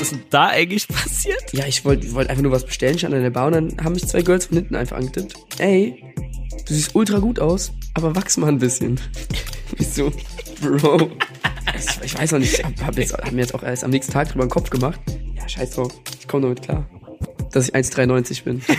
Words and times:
Was 0.00 0.12
ist 0.12 0.12
denn 0.12 0.24
da 0.30 0.46
eigentlich 0.46 0.88
passiert? 0.88 1.52
Ja, 1.52 1.66
ich 1.66 1.84
wollte 1.84 2.10
wollt 2.14 2.30
einfach 2.30 2.42
nur 2.42 2.52
was 2.52 2.64
bestellen, 2.64 2.98
stand 2.98 3.12
an 3.12 3.22
der 3.22 3.28
Bar 3.28 3.48
und 3.48 3.52
dann 3.52 3.84
haben 3.84 3.92
mich 3.92 4.08
zwei 4.08 4.22
Girls 4.22 4.46
von 4.46 4.56
hinten 4.56 4.74
einfach 4.74 4.96
angetippt. 4.96 5.34
Ey, 5.58 6.02
du 6.66 6.72
siehst 6.72 6.94
ultra 6.94 7.18
gut 7.18 7.38
aus, 7.38 7.72
aber 7.92 8.16
wachs 8.16 8.38
mal 8.38 8.48
ein 8.48 8.58
bisschen. 8.58 8.98
Ich 9.78 9.90
so, 9.90 10.10
Bro. 10.60 11.12
Ich, 11.78 12.04
ich 12.04 12.18
weiß 12.18 12.32
noch 12.32 12.40
nicht, 12.40 12.54
ich 12.54 12.64
hab, 12.64 12.86
hab, 12.86 12.98
jetzt, 12.98 13.12
hab 13.12 13.30
mir 13.30 13.42
jetzt 13.42 13.54
auch 13.54 13.62
erst 13.62 13.84
am 13.84 13.90
nächsten 13.90 14.12
Tag 14.12 14.28
drüber 14.28 14.44
den 14.44 14.50
Kopf 14.50 14.68
gemacht. 14.68 14.98
Ja, 15.36 15.48
scheiß 15.48 15.70
drauf, 15.70 15.92
ich 16.18 16.26
komme 16.26 16.42
damit 16.42 16.62
klar. 16.62 16.90
Dass 17.52 17.68
ich 17.68 17.74
1,93 17.74 18.42
bin. 18.42 18.62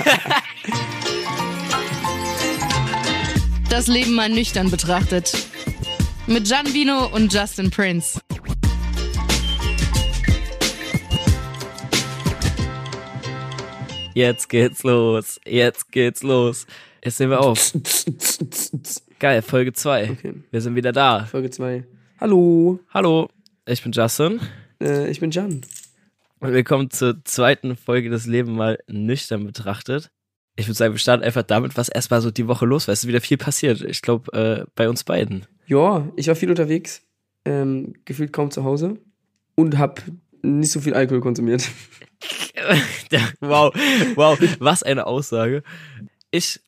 Das 3.69 3.87
Leben 3.87 4.15
mal 4.15 4.27
nüchtern 4.27 4.69
betrachtet. 4.69 5.47
Mit 6.27 6.45
Gian 6.45 6.73
Vino 6.73 7.05
und 7.07 7.33
Justin 7.33 7.71
Prince. 7.71 8.19
Jetzt 14.13 14.49
geht's 14.49 14.83
los. 14.83 15.39
Jetzt 15.45 15.91
geht's 15.91 16.21
los. 16.21 16.67
Jetzt 17.03 17.17
sehen 17.17 17.29
wir 17.29 17.39
auf. 17.39 17.73
Geil, 19.19 19.41
Folge 19.41 19.71
2. 19.71 20.11
Okay. 20.11 20.33
Wir 20.51 20.61
sind 20.61 20.75
wieder 20.75 20.91
da. 20.91 21.25
Folge 21.25 21.49
2. 21.49 21.85
Hallo, 22.19 22.79
Hallo, 22.93 23.29
ich 23.65 23.81
bin 23.81 23.91
Justin 23.91 24.41
äh, 24.81 25.09
ich 25.09 25.19
bin 25.19 25.31
Jan. 25.31 25.61
und 26.39 26.53
willkommen 26.53 26.91
zur 26.91 27.23
zweiten 27.23 27.75
Folge 27.75 28.09
des 28.09 28.25
Leben 28.27 28.53
mal 28.53 28.79
nüchtern 28.87 29.45
betrachtet. 29.45 30.11
Ich 30.55 30.67
würde 30.67 30.77
sagen, 30.77 30.93
wir 30.93 30.99
starten 30.99 31.23
einfach 31.23 31.43
damit, 31.43 31.77
was 31.77 31.89
erstmal 31.89 32.21
so 32.21 32.31
die 32.31 32.47
Woche 32.47 32.65
los 32.65 32.87
war. 32.87 32.93
Es 32.93 33.03
ist 33.03 33.07
wieder 33.07 33.21
viel 33.21 33.37
passiert. 33.37 33.81
Ich 33.81 34.01
glaube, 34.01 34.33
äh, 34.33 34.65
bei 34.75 34.89
uns 34.89 35.03
beiden. 35.03 35.45
Ja, 35.65 36.07
ich 36.17 36.27
war 36.27 36.35
viel 36.35 36.49
unterwegs, 36.49 37.01
ähm, 37.45 37.93
gefühlt 38.05 38.33
kaum 38.33 38.51
zu 38.51 38.63
Hause 38.65 38.97
und 39.55 39.79
hab 39.79 40.03
nicht 40.41 40.71
so 40.71 40.81
viel 40.81 40.93
Alkohol 40.93 41.21
konsumiert. 41.21 41.67
Wow, 43.39 43.73
wow, 44.15 44.39
was 44.59 44.83
eine 44.83 45.07
Aussage. 45.07 45.63
Ich 46.29 46.59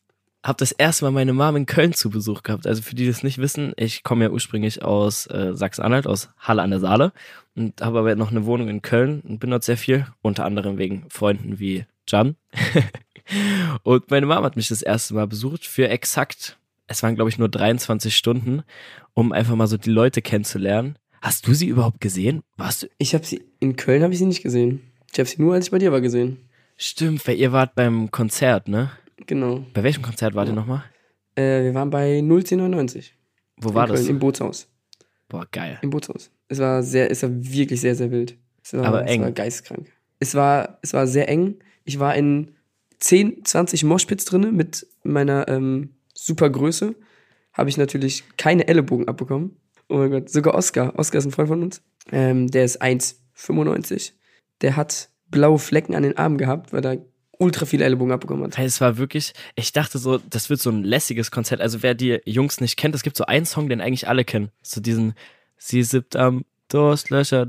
habe 0.43 0.57
das 0.57 0.73
erste 0.73 1.05
Mal 1.05 1.11
meine 1.11 1.33
Mom 1.33 1.55
in 1.55 1.65
Köln 1.65 1.93
zu 1.93 2.09
Besuch 2.09 2.43
gehabt. 2.43 2.67
Also 2.67 2.81
für 2.81 2.95
die, 2.95 3.03
die 3.03 3.09
das 3.09 3.23
nicht 3.23 3.37
wissen, 3.37 3.73
ich 3.77 4.03
komme 4.03 4.25
ja 4.25 4.31
ursprünglich 4.31 4.83
aus 4.83 5.25
äh, 5.27 5.55
Sachsen-Anhalt, 5.55 6.05
aus 6.05 6.29
Halle 6.37 6.61
an 6.61 6.71
der 6.71 6.79
Saale 6.79 7.13
und 7.55 7.81
habe 7.81 7.99
aber 7.99 8.15
noch 8.15 8.31
eine 8.31 8.45
Wohnung 8.45 8.67
in 8.67 8.81
Köln 8.81 9.21
und 9.21 9.39
bin 9.39 9.51
dort 9.51 9.63
sehr 9.63 9.77
viel, 9.77 10.05
unter 10.21 10.45
anderem 10.45 10.77
wegen 10.77 11.05
Freunden 11.09 11.59
wie 11.59 11.85
Jan. 12.07 12.35
und 13.83 14.11
meine 14.11 14.25
Mom 14.25 14.43
hat 14.43 14.57
mich 14.57 14.67
das 14.67 14.81
erste 14.81 15.13
Mal 15.13 15.27
besucht 15.27 15.65
für 15.65 15.87
exakt, 15.87 16.57
es 16.87 17.01
waren 17.03 17.15
glaube 17.15 17.29
ich 17.29 17.37
nur 17.37 17.49
23 17.49 18.13
Stunden, 18.15 18.63
um 19.13 19.31
einfach 19.31 19.55
mal 19.55 19.67
so 19.67 19.77
die 19.77 19.91
Leute 19.91 20.21
kennenzulernen. 20.21 20.97
Hast 21.21 21.47
du 21.47 21.53
sie 21.53 21.67
überhaupt 21.67 22.01
gesehen? 22.01 22.43
Warst 22.57 22.83
du? 22.83 22.87
Ich 22.97 23.13
habe 23.13 23.25
sie 23.25 23.45
in 23.61 23.77
Köln 23.77 24.03
habe 24.03 24.11
ich 24.11 24.19
sie 24.19 24.25
nicht 24.25 24.43
gesehen. 24.43 24.81
Ich 25.13 25.19
habe 25.19 25.29
sie 25.29 25.41
nur, 25.41 25.53
als 25.53 25.65
ich 25.65 25.71
bei 25.71 25.77
dir 25.77 25.91
war, 25.91 26.01
gesehen. 26.01 26.39
Stimmt, 26.75 27.27
weil 27.27 27.37
ihr 27.37 27.51
wart 27.51 27.75
beim 27.75 28.09
Konzert, 28.09 28.67
ne? 28.67 28.89
Genau. 29.27 29.63
Bei 29.73 29.83
welchem 29.83 30.01
Konzert 30.01 30.33
wart 30.33 30.47
ihr 30.47 30.55
nochmal? 30.55 30.83
Äh, 31.35 31.63
wir 31.65 31.73
waren 31.75 31.91
bei 31.91 32.17
01099. 32.17 33.15
Wo 33.57 33.75
war 33.75 33.85
Köln, 33.85 33.99
das? 33.99 34.07
Im 34.07 34.17
Bootshaus. 34.17 34.67
Boah, 35.29 35.47
geil. 35.51 35.77
Im 35.83 35.91
Bootshaus. 35.91 36.31
Es 36.47 36.57
war 36.57 36.81
sehr, 36.81 37.11
es 37.11 37.21
war 37.21 37.29
wirklich 37.31 37.79
sehr, 37.79 37.93
sehr 37.95 38.09
wild. 38.09 38.35
Es 38.63 38.73
war, 38.73 38.85
Aber 38.85 39.05
eng. 39.07 39.21
Es 39.21 39.25
war 39.25 39.31
geisteskrank. 39.31 39.91
Es 40.19 40.33
war, 40.33 40.79
es 40.81 40.93
war 40.93 41.05
sehr 41.05 41.29
eng. 41.29 41.59
Ich 41.83 41.99
war 41.99 42.15
in 42.15 42.55
10, 42.97 43.45
20 43.45 43.83
Moshpits 43.83 44.25
drinne 44.25 44.51
mit 44.51 44.87
meiner 45.03 45.47
ähm, 45.47 45.91
super 46.15 46.49
Größe. 46.49 46.95
Habe 47.53 47.69
ich 47.69 47.77
natürlich 47.77 48.23
keine 48.37 48.67
Ellenbogen 48.67 49.07
abbekommen. 49.07 49.57
Oh 49.89 49.97
mein 49.97 50.09
Gott, 50.09 50.29
sogar 50.29 50.55
Oscar. 50.55 50.97
Oscar 50.97 51.19
ist 51.19 51.25
ein 51.25 51.31
Freund 51.31 51.49
von 51.49 51.61
uns. 51.61 51.83
Ähm, 52.11 52.47
der 52.47 52.65
ist 52.65 52.81
1,95. 52.81 54.13
Der 54.63 54.75
hat 54.75 55.09
blaue 55.29 55.59
Flecken 55.59 55.93
an 55.95 56.03
den 56.03 56.17
Armen 56.17 56.37
gehabt, 56.37 56.73
weil 56.73 56.85
er 56.85 56.97
ultra 57.37 57.65
viele 57.65 57.85
Ellenbogen 57.85 58.13
abbekommen 58.13 58.45
hat. 58.45 58.57
Es 58.59 58.81
war 58.81 58.97
wirklich, 58.97 59.33
ich 59.55 59.73
dachte 59.73 59.97
so, 59.97 60.17
das 60.17 60.49
wird 60.49 60.61
so 60.61 60.69
ein 60.69 60.83
lässiges 60.83 61.29
Konzert. 61.31 61.61
Also 61.61 61.83
wer 61.83 61.93
die 61.93 62.19
Jungs 62.25 62.61
nicht 62.61 62.77
kennt, 62.77 62.95
es 62.95 63.03
gibt 63.03 63.17
so 63.17 63.25
einen 63.25 63.45
Song, 63.45 63.69
den 63.69 63.81
eigentlich 63.81 64.07
alle 64.07 64.23
kennen. 64.23 64.49
So 64.61 64.81
diesen, 64.81 65.13
sie 65.57 65.83
sippt 65.83 66.15
am 66.15 66.45
Durstlöcher. 66.69 67.45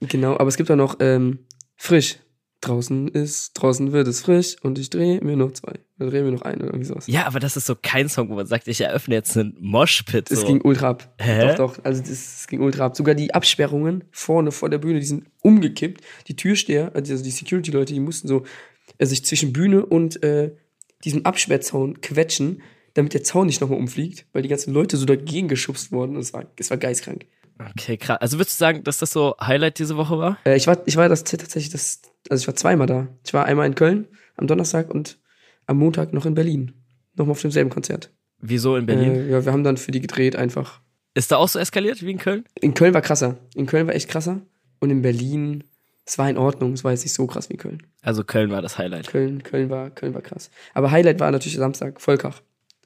Genau, 0.00 0.32
aber 0.36 0.48
es 0.48 0.56
gibt 0.56 0.70
auch 0.70 0.76
noch 0.76 0.96
ähm, 1.00 1.38
frisch. 1.76 2.16
Draußen 2.66 3.08
ist, 3.08 3.52
draußen 3.54 3.92
wird 3.92 4.08
es 4.08 4.22
frisch 4.22 4.56
und 4.62 4.78
ich 4.78 4.90
drehe 4.90 5.20
mir 5.22 5.36
noch 5.36 5.52
zwei. 5.52 5.74
Oder 6.00 6.10
drehe 6.10 6.22
mir 6.24 6.32
noch 6.32 6.42
einen 6.42 6.62
oder 6.62 6.70
irgendwie 6.70 6.86
sowas. 6.86 7.06
Ja, 7.06 7.26
aber 7.26 7.38
das 7.38 7.56
ist 7.56 7.66
so 7.66 7.76
kein 7.80 8.08
Song, 8.08 8.28
wo 8.28 8.34
man 8.34 8.46
sagt, 8.46 8.66
ich 8.66 8.80
eröffne 8.80 9.14
jetzt 9.14 9.36
einen 9.36 9.56
Moshpit. 9.60 10.30
Es 10.30 10.40
So. 10.40 10.46
ging 10.46 10.60
ultra 10.62 10.90
ab. 10.90 11.14
Hä? 11.20 11.48
Doch, 11.48 11.54
doch. 11.54 11.84
Also 11.84 12.00
das, 12.00 12.08
das 12.10 12.46
ging 12.48 12.60
ultra 12.60 12.86
ab. 12.86 12.96
Sogar 12.96 13.14
die 13.14 13.32
Absperrungen 13.32 14.04
vorne 14.10 14.50
vor 14.50 14.68
der 14.68 14.78
Bühne, 14.78 14.98
die 14.98 15.06
sind 15.06 15.26
umgekippt. 15.42 16.02
Die 16.26 16.34
Türsteher, 16.34 16.90
also 16.94 17.16
die 17.22 17.30
Security-Leute, 17.30 17.94
die 17.94 18.00
mussten 18.00 18.26
so 18.26 18.42
äh, 18.98 19.06
sich 19.06 19.24
zwischen 19.24 19.52
Bühne 19.52 19.86
und 19.86 20.22
äh, 20.24 20.52
diesem 21.04 21.24
Absperrzaun 21.24 22.00
quetschen, 22.00 22.62
damit 22.94 23.14
der 23.14 23.22
Zaun 23.22 23.46
nicht 23.46 23.60
nochmal 23.60 23.78
umfliegt, 23.78 24.26
weil 24.32 24.42
die 24.42 24.48
ganzen 24.48 24.72
Leute 24.72 24.96
so 24.96 25.06
dagegen 25.06 25.48
geschubst 25.48 25.92
wurden. 25.92 26.16
Und 26.16 26.22
es 26.22 26.32
war, 26.32 26.46
es 26.58 26.70
war 26.70 26.78
geistkrank. 26.78 27.26
Okay, 27.58 27.96
krass. 27.96 28.18
Also 28.20 28.38
würdest 28.38 28.58
du 28.58 28.64
sagen, 28.64 28.84
dass 28.84 28.98
das 28.98 29.10
so 29.12 29.34
Highlight 29.40 29.78
diese 29.78 29.96
Woche 29.96 30.18
war? 30.18 30.38
Äh, 30.44 30.56
ich 30.56 30.66
war, 30.66 30.78
ich 30.86 30.96
war 30.96 31.08
das 31.08 31.24
tatsächlich 31.24 31.70
das, 31.70 32.02
also 32.28 32.42
ich 32.42 32.46
war 32.46 32.54
zweimal 32.56 32.86
da. 32.86 33.08
Ich 33.24 33.32
war 33.34 33.44
einmal 33.46 33.66
in 33.66 33.74
Köln 33.74 34.06
am 34.36 34.46
Donnerstag 34.46 34.90
und 34.92 35.18
am 35.66 35.78
Montag 35.78 36.12
noch 36.12 36.26
in 36.26 36.34
Berlin. 36.34 36.72
Nochmal 37.14 37.32
auf 37.32 37.40
demselben 37.42 37.70
Konzert. 37.70 38.10
Wieso 38.40 38.76
in 38.76 38.84
Berlin? 38.86 39.14
Äh, 39.14 39.30
ja, 39.30 39.44
wir 39.44 39.52
haben 39.52 39.64
dann 39.64 39.78
für 39.78 39.90
die 39.90 40.00
gedreht 40.00 40.36
einfach. 40.36 40.80
Ist 41.14 41.32
da 41.32 41.36
auch 41.38 41.48
so 41.48 41.58
eskaliert 41.58 42.02
wie 42.02 42.10
in 42.10 42.18
Köln? 42.18 42.44
In 42.60 42.74
Köln 42.74 42.92
war 42.92 43.00
krasser. 43.00 43.38
In 43.54 43.64
Köln 43.66 43.86
war 43.86 43.94
echt 43.94 44.08
krasser. 44.10 44.42
Und 44.80 44.90
in 44.90 45.00
Berlin, 45.00 45.64
es 46.04 46.18
war 46.18 46.28
in 46.28 46.36
Ordnung. 46.36 46.74
Es 46.74 46.84
war 46.84 46.90
jetzt 46.92 47.04
nicht 47.04 47.14
so 47.14 47.26
krass 47.26 47.48
wie 47.48 47.56
Köln. 47.56 47.82
Also 48.02 48.22
Köln 48.22 48.50
war 48.50 48.60
das 48.60 48.76
Highlight. 48.76 49.06
Köln, 49.08 49.42
Köln 49.42 49.70
war, 49.70 49.88
Köln 49.88 50.12
war 50.12 50.20
krass. 50.20 50.50
Aber 50.74 50.90
Highlight 50.90 51.18
war 51.20 51.30
natürlich 51.30 51.56
Samstag. 51.56 52.02
Volkach. 52.02 52.42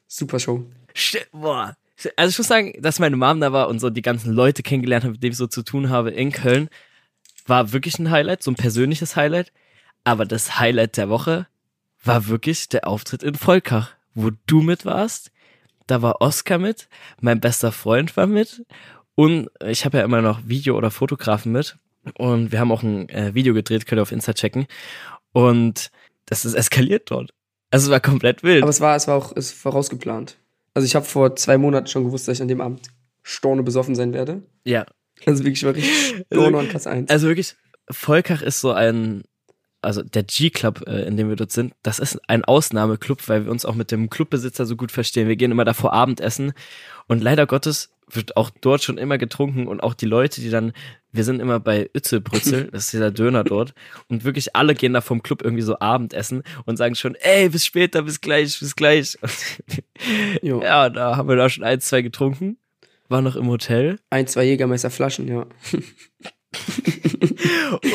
Super 0.07 0.39
Show. 0.39 0.63
St- 0.95 1.27
Boah. 1.33 1.75
Also 2.15 2.31
ich 2.31 2.37
muss 2.37 2.47
sagen, 2.47 2.73
dass 2.79 2.99
meine 2.99 3.15
Mom 3.15 3.39
da 3.39 3.51
war 3.51 3.67
und 3.67 3.79
so 3.79 3.89
die 3.89 4.01
ganzen 4.01 4.33
Leute 4.33 4.63
kennengelernt 4.63 5.03
habe, 5.03 5.13
mit 5.13 5.23
denen 5.23 5.31
ich 5.31 5.37
so 5.37 5.47
zu 5.47 5.63
tun 5.63 5.89
habe 5.89 6.11
in 6.11 6.31
Köln, 6.31 6.69
war 7.45 7.73
wirklich 7.73 7.99
ein 7.99 8.11
Highlight, 8.11 8.43
so 8.43 8.51
ein 8.51 8.55
persönliches 8.55 9.15
Highlight. 9.15 9.51
Aber 10.03 10.25
das 10.25 10.59
Highlight 10.59 10.97
der 10.97 11.09
Woche 11.09 11.47
war 12.03 12.27
wirklich 12.27 12.69
der 12.69 12.87
Auftritt 12.87 13.23
in 13.23 13.35
Volkach, 13.35 13.91
wo 14.13 14.31
du 14.47 14.61
mit 14.61 14.85
warst. 14.85 15.31
Da 15.87 16.01
war 16.01 16.21
Oscar 16.21 16.57
mit, 16.57 16.87
mein 17.19 17.39
bester 17.39 17.71
Freund 17.71 18.15
war 18.15 18.27
mit 18.27 18.63
und 19.15 19.49
ich 19.65 19.85
habe 19.85 19.97
ja 19.97 20.03
immer 20.03 20.21
noch 20.21 20.47
Video- 20.47 20.77
oder 20.77 20.91
Fotografen 20.91 21.51
mit. 21.51 21.77
Und 22.17 22.51
wir 22.51 22.59
haben 22.59 22.71
auch 22.71 22.81
ein 22.81 23.09
äh, 23.09 23.33
Video 23.35 23.53
gedreht, 23.53 23.85
könnt 23.85 23.99
ihr 23.99 24.03
auf 24.03 24.11
Insta 24.11 24.33
checken. 24.33 24.65
Und 25.33 25.91
das 26.25 26.45
ist 26.45 26.55
eskaliert 26.55 27.11
dort. 27.11 27.31
Also 27.69 27.85
es 27.87 27.91
war 27.91 27.99
komplett 27.99 28.43
wild. 28.43 28.63
Aber 28.63 28.69
es 28.69 28.81
war, 28.81 28.95
es 28.95 29.07
war 29.07 29.15
auch 29.15 29.35
es 29.35 29.51
war 29.51 29.71
vorausgeplant. 29.71 30.37
Also 30.73 30.85
ich 30.85 30.95
habe 30.95 31.05
vor 31.05 31.35
zwei 31.35 31.57
Monaten 31.57 31.87
schon 31.87 32.03
gewusst, 32.05 32.27
dass 32.27 32.37
ich 32.37 32.41
an 32.41 32.47
dem 32.47 32.61
Abend 32.61 32.87
storne 33.23 33.63
besoffen 33.63 33.95
sein 33.95 34.13
werde. 34.13 34.41
ja, 34.63 34.85
Also 35.25 35.43
wirklich, 35.43 35.59
ich 35.61 35.65
war 35.65 35.75
richtig 35.75 36.25
storne 36.33 36.57
an 36.59 36.69
Platz 36.69 36.87
1. 36.87 37.09
Also 37.09 37.27
wirklich, 37.27 37.55
Volkach 37.89 38.41
ist 38.41 38.61
so 38.61 38.71
ein, 38.71 39.23
also 39.81 40.01
der 40.01 40.23
G-Club, 40.23 40.87
äh, 40.87 41.03
in 41.03 41.17
dem 41.17 41.29
wir 41.29 41.35
dort 41.35 41.51
sind, 41.51 41.73
das 41.83 41.99
ist 41.99 42.19
ein 42.29 42.45
Ausnahmeclub, 42.45 43.27
weil 43.27 43.45
wir 43.45 43.51
uns 43.51 43.65
auch 43.65 43.75
mit 43.75 43.91
dem 43.91 44.09
Clubbesitzer 44.09 44.65
so 44.65 44.75
gut 44.75 44.91
verstehen. 44.91 45.27
Wir 45.27 45.35
gehen 45.35 45.51
immer 45.51 45.65
davor 45.65 45.93
Abendessen 45.93 46.53
und 47.07 47.21
leider 47.21 47.45
Gottes 47.47 47.89
wird 48.15 48.37
auch 48.37 48.49
dort 48.61 48.83
schon 48.83 48.97
immer 48.97 49.17
getrunken 49.17 49.67
und 49.67 49.81
auch 49.81 49.93
die 49.93 50.05
Leute, 50.05 50.41
die 50.41 50.49
dann, 50.49 50.73
wir 51.11 51.23
sind 51.23 51.39
immer 51.39 51.59
bei 51.59 51.89
Ützelbrützel, 51.95 52.65
das 52.71 52.85
ist 52.85 52.93
dieser 52.93 53.11
Döner 53.11 53.43
dort 53.43 53.73
und 54.07 54.23
wirklich 54.23 54.55
alle 54.55 54.75
gehen 54.75 54.93
da 54.93 55.01
vom 55.01 55.23
Club 55.23 55.41
irgendwie 55.41 55.63
so 55.63 55.79
Abendessen 55.79 56.43
und 56.65 56.77
sagen 56.77 56.95
schon, 56.95 57.15
ey, 57.15 57.49
bis 57.49 57.65
später, 57.65 58.03
bis 58.03 58.21
gleich, 58.21 58.59
bis 58.59 58.75
gleich. 58.75 59.17
Ja, 60.41 60.89
da 60.89 61.15
haben 61.15 61.29
wir 61.29 61.35
da 61.35 61.47
schon 61.47 61.63
ein, 61.63 61.79
zwei 61.79 62.01
getrunken, 62.01 62.57
war 63.07 63.21
noch 63.21 63.35
im 63.35 63.47
Hotel 63.47 63.99
Ein, 64.09 64.25
zwei 64.25 64.45
Jägermeister-Flaschen, 64.45 65.27
ja. 65.27 65.45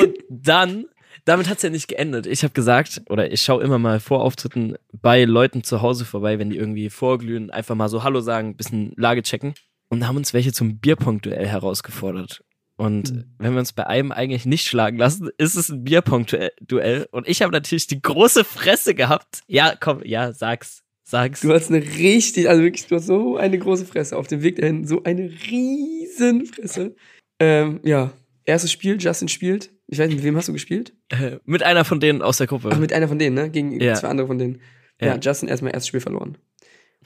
Und 0.00 0.14
dann, 0.28 0.86
damit 1.24 1.48
hat's 1.48 1.62
ja 1.62 1.70
nicht 1.70 1.88
geendet. 1.88 2.26
Ich 2.26 2.44
habe 2.44 2.54
gesagt, 2.54 3.02
oder 3.08 3.32
ich 3.32 3.42
schaue 3.42 3.62
immer 3.62 3.78
mal 3.78 3.98
vor 3.98 4.22
Auftritten 4.22 4.76
bei 4.92 5.24
Leuten 5.24 5.64
zu 5.64 5.82
Hause 5.82 6.04
vorbei, 6.04 6.38
wenn 6.38 6.50
die 6.50 6.56
irgendwie 6.56 6.88
vorglühen, 6.90 7.50
einfach 7.50 7.74
mal 7.74 7.88
so 7.88 8.04
Hallo 8.04 8.20
sagen, 8.20 8.50
ein 8.50 8.56
bisschen 8.56 8.92
Lage 8.96 9.22
checken. 9.22 9.54
Und 9.88 10.06
haben 10.06 10.16
uns 10.16 10.34
welche 10.34 10.52
zum 10.52 10.78
Bierpong-Duell 10.78 11.46
herausgefordert. 11.46 12.42
Und 12.76 13.12
Mhm. 13.12 13.24
wenn 13.38 13.52
wir 13.52 13.60
uns 13.60 13.72
bei 13.72 13.86
einem 13.86 14.12
eigentlich 14.12 14.44
nicht 14.44 14.66
schlagen 14.66 14.98
lassen, 14.98 15.30
ist 15.38 15.54
es 15.56 15.68
ein 15.70 15.84
Bierpong-Duell. 15.84 17.08
Und 17.10 17.28
ich 17.28 17.42
habe 17.42 17.52
natürlich 17.52 17.86
die 17.86 18.02
große 18.02 18.44
Fresse 18.44 18.94
gehabt. 18.94 19.40
Ja, 19.46 19.74
komm, 19.78 20.02
ja, 20.04 20.32
sag's. 20.32 20.82
Sag's. 21.04 21.40
Du 21.40 21.52
hast 21.52 21.70
eine 21.70 21.80
richtig, 21.82 22.48
also 22.48 22.62
wirklich, 22.62 22.86
du 22.88 22.96
hast 22.96 23.06
so 23.06 23.36
eine 23.36 23.58
große 23.58 23.86
Fresse. 23.86 24.16
Auf 24.16 24.26
dem 24.26 24.42
Weg 24.42 24.56
dahin 24.56 24.84
so 24.86 25.04
eine 25.04 25.30
riesen 25.50 26.46
Fresse. 26.46 26.96
Ähm, 27.38 27.80
ja, 27.84 28.12
erstes 28.44 28.72
Spiel, 28.72 28.96
Justin 29.00 29.28
spielt. 29.28 29.70
Ich 29.86 29.98
weiß 29.98 30.08
nicht, 30.08 30.16
mit 30.16 30.24
wem 30.24 30.36
hast 30.36 30.48
du 30.48 30.52
gespielt? 30.52 30.94
Äh, 31.10 31.36
mit 31.44 31.62
einer 31.62 31.84
von 31.84 32.00
denen 32.00 32.22
aus 32.22 32.38
der 32.38 32.48
Gruppe. 32.48 32.70
Ach, 32.72 32.78
mit 32.78 32.92
einer 32.92 33.06
von 33.06 33.18
denen, 33.20 33.36
ne? 33.36 33.50
Gegen 33.50 33.80
Ja. 33.80 33.94
zwei 33.94 34.08
andere 34.08 34.26
von 34.26 34.38
denen. 34.38 34.60
Ja, 35.00 35.08
Ja. 35.14 35.18
Justin 35.22 35.48
erstmal 35.48 35.72
erstes 35.72 35.86
Spiel 35.88 36.00
verloren. 36.00 36.38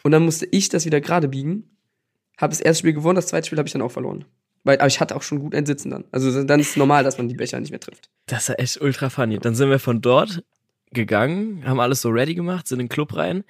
Und 0.02 0.12
dann 0.12 0.24
musste 0.24 0.46
ich 0.50 0.70
das 0.70 0.86
wieder 0.86 1.00
gerade 1.02 1.28
biegen. 1.28 1.76
Habe 2.40 2.50
das 2.50 2.60
erste 2.60 2.81
Spiel 2.81 2.92
gewonnen, 2.94 3.16
das 3.16 3.26
zweite 3.26 3.46
Spiel 3.46 3.58
habe 3.58 3.66
ich 3.66 3.72
dann 3.72 3.82
auch 3.82 3.90
verloren. 3.92 4.25
Weil, 4.64 4.78
aber 4.78 4.87
ich 4.88 5.00
hatte 5.00 5.16
auch 5.16 5.22
schon 5.22 5.40
gut 5.40 5.54
ein 5.54 5.66
Sitzen 5.66 5.90
dann. 5.90 6.04
Also 6.12 6.44
dann 6.44 6.60
ist 6.60 6.70
es 6.70 6.76
normal, 6.76 7.02
dass 7.04 7.19
man 7.19 7.28
die 7.28 7.34
Becher 7.34 7.58
nicht 7.60 7.70
mehr 7.70 7.81
trifft. 7.81 8.10
Das 8.26 8.42
ist 8.42 8.48
ja 8.48 8.54
echt 8.56 8.81
ultra 8.81 9.08
funny. 9.10 9.38
Dann 9.38 9.54
sind 9.54 9.70
wir 9.70 9.78
von 9.78 10.00
dort 10.00 10.42
gegangen, 10.92 11.64
haben 11.66 11.81
alles 11.81 12.02
so 12.02 12.10
ready 12.10 12.34
gemacht, 12.34 12.66
sind 12.66 12.81
in 12.81 12.87
den 12.87 12.90
Club 12.90 13.16
rein. 13.16 13.44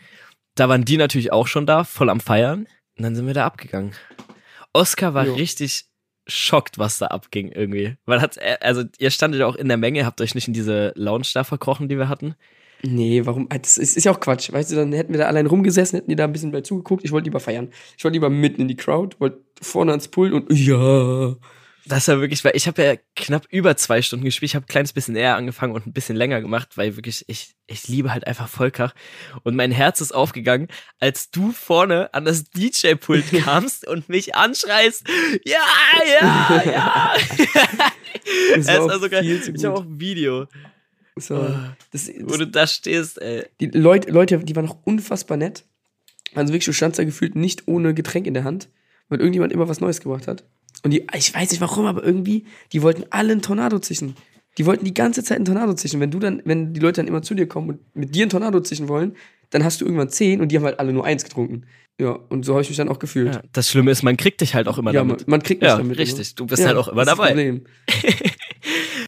Da 0.54 0.68
waren 0.68 0.84
die 0.84 0.96
natürlich 0.96 1.32
auch 1.32 1.46
schon 1.46 1.66
da, 1.66 1.84
voll 1.84 2.10
am 2.10 2.20
Feiern. 2.20 2.66
Und 2.96 3.04
dann 3.04 3.14
sind 3.14 3.26
wir 3.26 3.34
da 3.34 3.46
abgegangen. 3.46 3.92
Oscar 4.72 5.14
war 5.14 5.26
Jo. 5.26 5.34
richtig 5.34 5.86
schockt, 6.26 6.78
was 6.78 6.98
da 6.98 7.06
abging 7.06 7.50
irgendwie. 7.50 7.96
Weil 8.04 8.20
hat, 8.20 8.38
also 8.62 8.84
ihr 8.98 9.10
standet 9.10 9.40
ja 9.40 9.46
auch 9.46 9.56
in 9.56 9.68
der 9.68 9.76
Menge, 9.78 10.06
habt 10.06 10.20
euch 10.20 10.34
nicht 10.34 10.46
in 10.46 10.54
diese 10.54 10.92
Lounge 10.94 11.26
da 11.34 11.42
verkrochen, 11.44 11.88
die 11.88 11.98
wir 11.98 12.08
hatten. 12.08 12.34
Nee, 12.82 13.26
warum? 13.26 13.48
Das 13.48 13.76
ist, 13.76 13.96
ist 13.96 14.04
ja 14.04 14.12
auch 14.12 14.20
Quatsch. 14.20 14.52
Weißt 14.52 14.70
du, 14.72 14.76
dann 14.76 14.92
hätten 14.92 15.12
wir 15.12 15.18
da 15.20 15.26
allein 15.26 15.46
rumgesessen, 15.46 15.98
hätten 15.98 16.10
die 16.10 16.16
da 16.16 16.24
ein 16.24 16.32
bisschen 16.32 16.52
bei 16.52 16.62
zugeguckt. 16.62 17.04
Ich 17.04 17.12
wollte 17.12 17.24
lieber 17.24 17.40
feiern. 17.40 17.70
Ich 17.96 18.04
wollte 18.04 18.14
lieber 18.14 18.30
mitten 18.30 18.62
in 18.62 18.68
die 18.68 18.76
Crowd, 18.76 19.16
wollte 19.18 19.40
vorne 19.60 19.92
ans 19.92 20.08
Pult 20.08 20.32
und 20.32 20.50
ja. 20.50 21.36
Das 21.86 22.06
war 22.08 22.20
wirklich, 22.20 22.44
weil 22.44 22.54
ich 22.54 22.66
habe 22.66 22.82
ja 22.82 22.94
knapp 23.16 23.46
über 23.50 23.76
zwei 23.76 24.02
Stunden 24.02 24.24
gespielt. 24.24 24.50
Ich 24.50 24.54
habe 24.54 24.64
ein 24.64 24.68
kleines 24.68 24.92
bisschen 24.92 25.16
eher 25.16 25.36
angefangen 25.36 25.74
und 25.74 25.86
ein 25.86 25.92
bisschen 25.92 26.14
länger 26.14 26.40
gemacht, 26.40 26.76
weil 26.76 26.96
wirklich 26.96 27.24
ich 27.26 27.54
ich 27.66 27.88
liebe 27.88 28.12
halt 28.12 28.26
einfach 28.26 28.48
Volkach 28.48 28.94
und 29.44 29.56
mein 29.56 29.70
Herz 29.70 30.00
ist 30.00 30.12
aufgegangen, 30.12 30.68
als 30.98 31.30
du 31.30 31.52
vorne 31.52 32.12
an 32.12 32.24
das 32.24 32.44
DJ-Pult 32.50 33.32
kamst 33.44 33.86
und 33.88 34.08
mich 34.08 34.34
anschreist. 34.34 35.04
Ja, 35.44 35.58
ja, 36.20 36.62
ja. 36.64 37.14
Das 38.54 38.58
Es 38.58 38.66
war 38.68 38.86
war 38.86 38.96
auch 38.96 39.00
sogar, 39.00 39.22
viel 39.22 39.42
zu 39.42 39.52
ich 39.52 39.64
habe 39.64 39.76
auch 39.76 39.84
ein 39.84 39.98
Video, 39.98 40.46
So. 41.16 41.54
Das, 41.92 42.08
wo 42.20 42.26
das, 42.28 42.38
du 42.38 42.46
da 42.46 42.66
stehst. 42.66 43.20
Ey. 43.20 43.44
die 43.60 43.66
Leute, 43.66 44.10
Leute, 44.10 44.38
die 44.38 44.56
waren 44.56 44.64
noch 44.66 44.78
unfassbar 44.84 45.36
nett. 45.36 45.64
Also 46.34 46.52
wirklich, 46.52 46.66
du 46.66 46.72
standst 46.72 46.98
da 46.98 47.04
gefühlt 47.04 47.34
nicht 47.34 47.66
ohne 47.66 47.92
Getränk 47.94 48.26
in 48.26 48.34
der 48.34 48.44
Hand, 48.44 48.68
weil 49.08 49.18
irgendjemand 49.18 49.52
immer 49.52 49.68
was 49.68 49.80
Neues 49.80 50.00
gebracht 50.00 50.28
hat. 50.28 50.44
Und 50.84 50.92
die, 50.92 51.06
ich 51.16 51.34
weiß 51.34 51.50
nicht 51.50 51.60
warum, 51.60 51.86
aber 51.86 52.02
irgendwie, 52.04 52.44
die 52.72 52.82
wollten 52.82 53.04
alle 53.10 53.32
einen 53.32 53.42
Tornado 53.42 53.78
zischen. 53.80 54.14
Die 54.58 54.66
wollten 54.66 54.84
die 54.84 54.94
ganze 54.94 55.22
Zeit 55.22 55.36
einen 55.36 55.44
Tornado 55.44 55.74
zischen. 55.74 56.00
Wenn 56.00 56.10
du 56.10 56.18
dann, 56.18 56.40
wenn 56.44 56.72
die 56.72 56.80
Leute 56.80 57.00
dann 57.00 57.08
immer 57.08 57.22
zu 57.22 57.34
dir 57.34 57.46
kommen 57.46 57.68
und 57.70 57.96
mit 57.96 58.14
dir 58.14 58.22
einen 58.22 58.30
Tornado 58.30 58.60
zischen 58.60 58.88
wollen, 58.88 59.16
dann 59.50 59.64
hast 59.64 59.80
du 59.80 59.84
irgendwann 59.84 60.08
zehn 60.10 60.40
und 60.40 60.48
die 60.52 60.56
haben 60.56 60.64
halt 60.64 60.78
alle 60.78 60.92
nur 60.92 61.04
eins 61.04 61.24
getrunken. 61.24 61.66
Ja, 62.00 62.12
und 62.12 62.44
so 62.44 62.52
habe 62.54 62.62
ich 62.62 62.68
mich 62.68 62.78
dann 62.78 62.88
auch 62.88 62.98
gefühlt. 62.98 63.34
Ja, 63.34 63.42
das 63.52 63.68
Schlimme 63.68 63.90
ist, 63.90 64.02
man 64.02 64.16
kriegt 64.16 64.40
dich 64.40 64.54
halt 64.54 64.68
auch 64.68 64.78
immer 64.78 64.92
Ja, 64.92 65.00
man, 65.04 65.16
damit. 65.18 65.28
man 65.28 65.42
kriegt 65.42 65.60
mich 65.60 65.68
Ja, 65.68 65.76
damit. 65.76 65.98
richtig. 65.98 66.28
immer. 66.30 66.36
Du 66.36 66.46
bist 66.46 66.64
halt 66.64 66.76
auch 66.76 66.88
immer 66.88 67.04
das 67.04 67.12
ist 67.12 67.18
das 67.18 67.28
dabei. 67.28 67.28
Problem. 67.28 67.64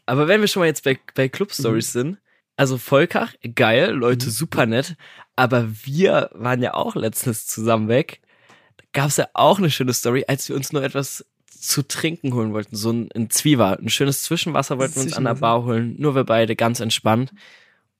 Aber 0.07 0.29
wenn 0.29 0.41
wir 0.41 0.49
schon 0.49 0.61
mal 0.61 0.67
jetzt 0.67 0.85
bei, 0.85 0.99
bei 1.15 1.29
Club 1.29 1.53
Stories 1.53 1.93
sind, 1.93 2.19
also 2.57 2.77
Volkach, 2.79 3.35
geil, 3.55 3.91
Leute, 3.93 4.31
super 4.31 4.67
nett, 4.67 4.97
aber 5.37 5.69
wir 5.85 6.31
waren 6.35 6.63
ja 6.63 6.75
auch 6.75 6.95
letztens 6.97 7.47
zusammen 7.47 7.89
weg. 7.89 8.21
Da 8.77 8.85
gab 8.93 9.09
es 9.09 9.17
ja 9.17 9.29
auch 9.33 9.59
eine 9.59 9.71
schöne 9.71 9.93
Story, 9.93 10.25
als 10.29 10.49
wir 10.49 10.57
uns 10.57 10.73
nur 10.73 10.83
etwas 10.83 11.25
zu 11.49 11.83
trinken 11.83 12.35
holen 12.35 12.53
wollten, 12.53 12.75
so 12.77 12.91
ein, 12.91 13.09
ein 13.15 13.31
Zwieber, 13.31 13.79
ein 13.79 13.89
schönes 13.89 14.25
Zwischenwasser 14.25 14.79
wollten 14.79 14.97
wir 14.97 15.03
uns 15.03 15.13
an 15.15 15.25
der. 15.25 15.35
Bar 15.35 15.65
holen, 15.65 15.95
nur 15.99 16.15
wir 16.17 16.25
beide 16.25 16.57
ganz 16.57 16.81
entspannt. 16.81 17.33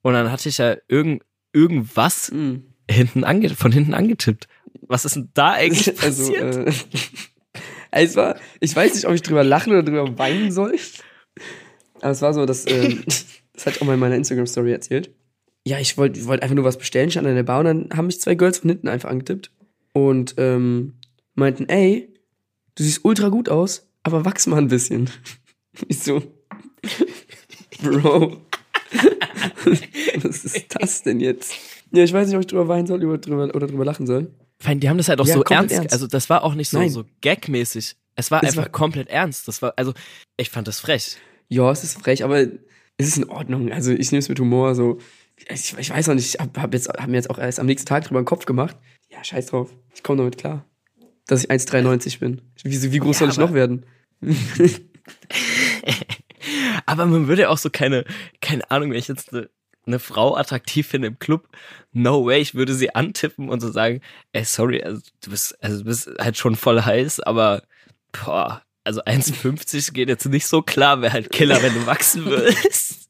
Und 0.01 0.13
dann 0.13 0.29
hatte 0.31 0.49
ich 0.49 0.57
ja 0.57 0.75
irgend, 0.89 1.23
irgendwas 1.53 2.29
Mhm. 2.31 2.65
hinten 2.91 3.23
ange 3.23 3.49
von 3.51 3.71
hinten 3.71 3.93
angetippt. 3.93 4.47
Was 4.81 5.05
ist 5.05 5.15
denn 5.15 5.29
da 5.33 5.51
eigentlich 5.53 5.87
Also, 6.03 6.33
passiert? 6.33 6.67
äh, 6.67 6.73
es 7.91 8.15
war, 8.17 8.35
ich 8.59 8.75
weiß 8.75 8.93
nicht, 8.95 9.05
ob 9.07 9.13
ich 9.13 9.21
drüber 9.21 9.43
lachen 9.45 9.71
oder 9.71 9.83
drüber 9.83 10.17
weinen 10.17 10.51
soll. 10.51 10.77
Aber 12.03 12.11
es 12.11 12.21
war 12.21 12.33
so, 12.33 12.45
dass, 12.45 12.65
ähm, 12.69 13.03
das 13.53 13.65
ich 13.65 13.81
auch 13.81 13.85
mal 13.85 13.93
in 13.93 13.99
meiner 13.99 14.15
Instagram-Story 14.15 14.71
erzählt. 14.71 15.11
Ja, 15.65 15.79
ich 15.79 15.97
wollte 15.97 16.25
wollt 16.25 16.43
einfach 16.43 16.55
nur 16.55 16.65
was 16.65 16.77
bestellen, 16.77 17.09
stand 17.09 17.25
an 17.25 17.35
der 17.35 17.43
Bar 17.43 17.59
und 17.59 17.65
dann 17.65 17.89
haben 17.95 18.07
mich 18.07 18.19
zwei 18.19 18.35
Girls 18.35 18.57
von 18.59 18.69
hinten 18.69 18.89
einfach 18.89 19.09
angetippt 19.09 19.51
und 19.93 20.35
ähm, 20.37 20.95
meinten, 21.35 21.69
ey, 21.69 22.13
du 22.75 22.83
siehst 22.83 23.05
ultra 23.05 23.29
gut 23.29 23.47
aus, 23.47 23.87
aber 24.03 24.25
wachs 24.25 24.45
mal 24.47 24.57
ein 24.57 24.67
bisschen. 24.67 25.09
Ich 25.87 26.03
so, 26.03 26.21
Bro, 27.81 28.37
was 30.23 30.45
ist 30.45 30.65
das 30.79 31.01
denn 31.01 31.19
jetzt? 31.19 31.53
Ja, 31.91 32.03
ich 32.03 32.13
weiß 32.13 32.27
nicht, 32.27 32.35
ob 32.35 32.41
ich 32.41 32.47
drüber 32.47 32.67
weinen 32.67 32.85
soll 32.85 33.03
oder 33.03 33.17
drüber, 33.17 33.55
oder 33.55 33.65
drüber 33.67 33.85
lachen 33.85 34.05
soll. 34.05 34.31
Fein, 34.59 34.79
die 34.79 34.87
haben 34.89 34.97
das 34.97 35.09
halt 35.09 35.19
auch 35.19 35.25
Ja, 35.25 35.33
so 35.33 35.43
ernst, 35.45 35.73
ernst. 35.73 35.91
also 35.91 36.05
das 36.05 36.29
war 36.29 36.43
auch 36.43 36.53
nicht 36.55 36.69
so, 36.69 36.77
Nein. 36.77 36.89
so 36.89 37.05
gagmäßig. 37.21 37.95
Es 38.15 38.29
war 38.29 38.43
Es 38.43 38.49
einfach 38.49 38.63
war- 38.65 38.69
komplett 38.71 39.09
ernst. 39.09 39.47
Das 39.47 39.63
war, 39.63 39.73
also, 39.75 39.93
ich 40.37 40.49
fand 40.51 40.67
das 40.67 40.79
frech. 40.79 41.17
Ja, 41.53 41.69
es 41.71 41.83
ist 41.83 42.01
frech, 42.01 42.23
aber 42.23 42.39
es 42.39 43.07
ist 43.07 43.17
in 43.17 43.29
Ordnung. 43.29 43.71
Also 43.71 43.91
ich 43.91 44.11
nehme 44.11 44.19
es 44.19 44.29
mit 44.29 44.39
Humor. 44.39 44.73
So, 44.73 44.97
ich, 45.47 45.77
ich 45.77 45.89
weiß 45.91 46.07
noch 46.07 46.15
nicht, 46.15 46.33
ich 46.33 46.39
habe 46.39 46.59
hab 46.59 46.73
jetzt, 46.73 46.89
hab 46.89 47.07
mir 47.07 47.17
jetzt 47.17 47.29
auch 47.29 47.37
erst 47.37 47.59
am 47.59 47.67
nächsten 47.67 47.87
Tag 47.87 48.05
drüber 48.05 48.19
den 48.21 48.25
Kopf 48.25 48.45
gemacht. 48.45 48.75
Ja, 49.11 49.23
scheiß 49.23 49.47
drauf. 49.47 49.71
Ich 49.93 50.01
komme 50.01 50.17
damit 50.17 50.39
klar. 50.39 50.65
Dass 51.27 51.43
ich 51.43 51.51
1,93 51.51 52.19
bin. 52.19 52.41
Wie, 52.63 52.91
wie 52.91 52.97
groß 52.97 53.19
Ja, 53.19 53.19
soll 53.19 53.29
ich 53.29 53.37
noch 53.37 53.53
werden? 53.53 53.85
Aber 56.87 57.05
man 57.05 57.27
würde 57.27 57.49
auch 57.49 57.59
so 57.59 57.69
keine, 57.69 58.03
keine 58.41 58.69
Ahnung, 58.71 58.89
wenn 58.89 58.97
ich 58.97 59.07
jetzt 59.07 59.31
eine, 59.31 59.49
eine 59.85 59.99
Frau 59.99 60.35
attraktiv 60.35 60.87
finde 60.87 61.09
im 61.09 61.19
Club, 61.19 61.47
no 61.91 62.25
way, 62.25 62.41
ich 62.41 62.55
würde 62.55 62.73
sie 62.73 62.95
antippen 62.95 63.49
und 63.49 63.59
so 63.59 63.71
sagen, 63.71 64.01
ey, 64.31 64.43
sorry, 64.43 64.81
also 64.81 65.01
du 65.21 65.29
bist, 65.29 65.63
also 65.63 65.79
du 65.79 65.85
bist 65.85 66.09
halt 66.19 66.35
schon 66.35 66.55
voll 66.55 66.81
heiß, 66.81 67.19
aber 67.19 67.61
boah, 68.11 68.63
also 68.83 69.01
1,50 69.03 69.93
geht 69.93 70.09
jetzt 70.09 70.25
nicht 70.25 70.45
so 70.47 70.61
klar, 70.61 71.01
wäre 71.01 71.13
halt 71.13 71.31
Killer, 71.31 71.61
wenn 71.61 71.73
du 71.73 71.85
wachsen 71.85 72.25
würdest. 72.25 73.09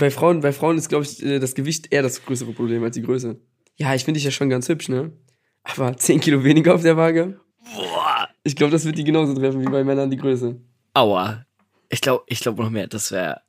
bei, 0.00 0.10
Frauen, 0.10 0.40
bei 0.40 0.52
Frauen 0.52 0.78
ist, 0.78 0.88
glaube 0.88 1.04
ich, 1.04 1.22
äh, 1.24 1.38
das 1.38 1.54
Gewicht 1.54 1.92
eher 1.92 2.02
das 2.02 2.24
größere 2.24 2.52
Problem 2.52 2.82
als 2.82 2.94
die 2.94 3.02
Größe. 3.02 3.40
Ja, 3.76 3.94
ich 3.94 4.04
finde 4.04 4.18
dich 4.18 4.24
ja 4.24 4.30
schon 4.30 4.50
ganz 4.50 4.68
hübsch, 4.68 4.88
ne? 4.88 5.12
Aber 5.62 5.96
10 5.96 6.20
Kilo 6.20 6.44
weniger 6.44 6.74
auf 6.74 6.82
der 6.82 6.96
Waage. 6.96 7.40
Boah, 7.74 8.28
Ich 8.42 8.54
glaube, 8.56 8.70
das 8.72 8.84
wird 8.84 8.98
die 8.98 9.04
genauso 9.04 9.34
treffen 9.34 9.60
wie 9.60 9.70
bei 9.70 9.84
Männern 9.84 10.10
die 10.10 10.16
Größe. 10.18 10.60
aua. 10.94 11.46
Ich 11.88 12.00
glaube, 12.00 12.24
ich 12.26 12.40
glaube 12.40 12.62
noch 12.62 12.70
mehr, 12.70 12.86
das 12.88 13.12
wäre 13.12 13.40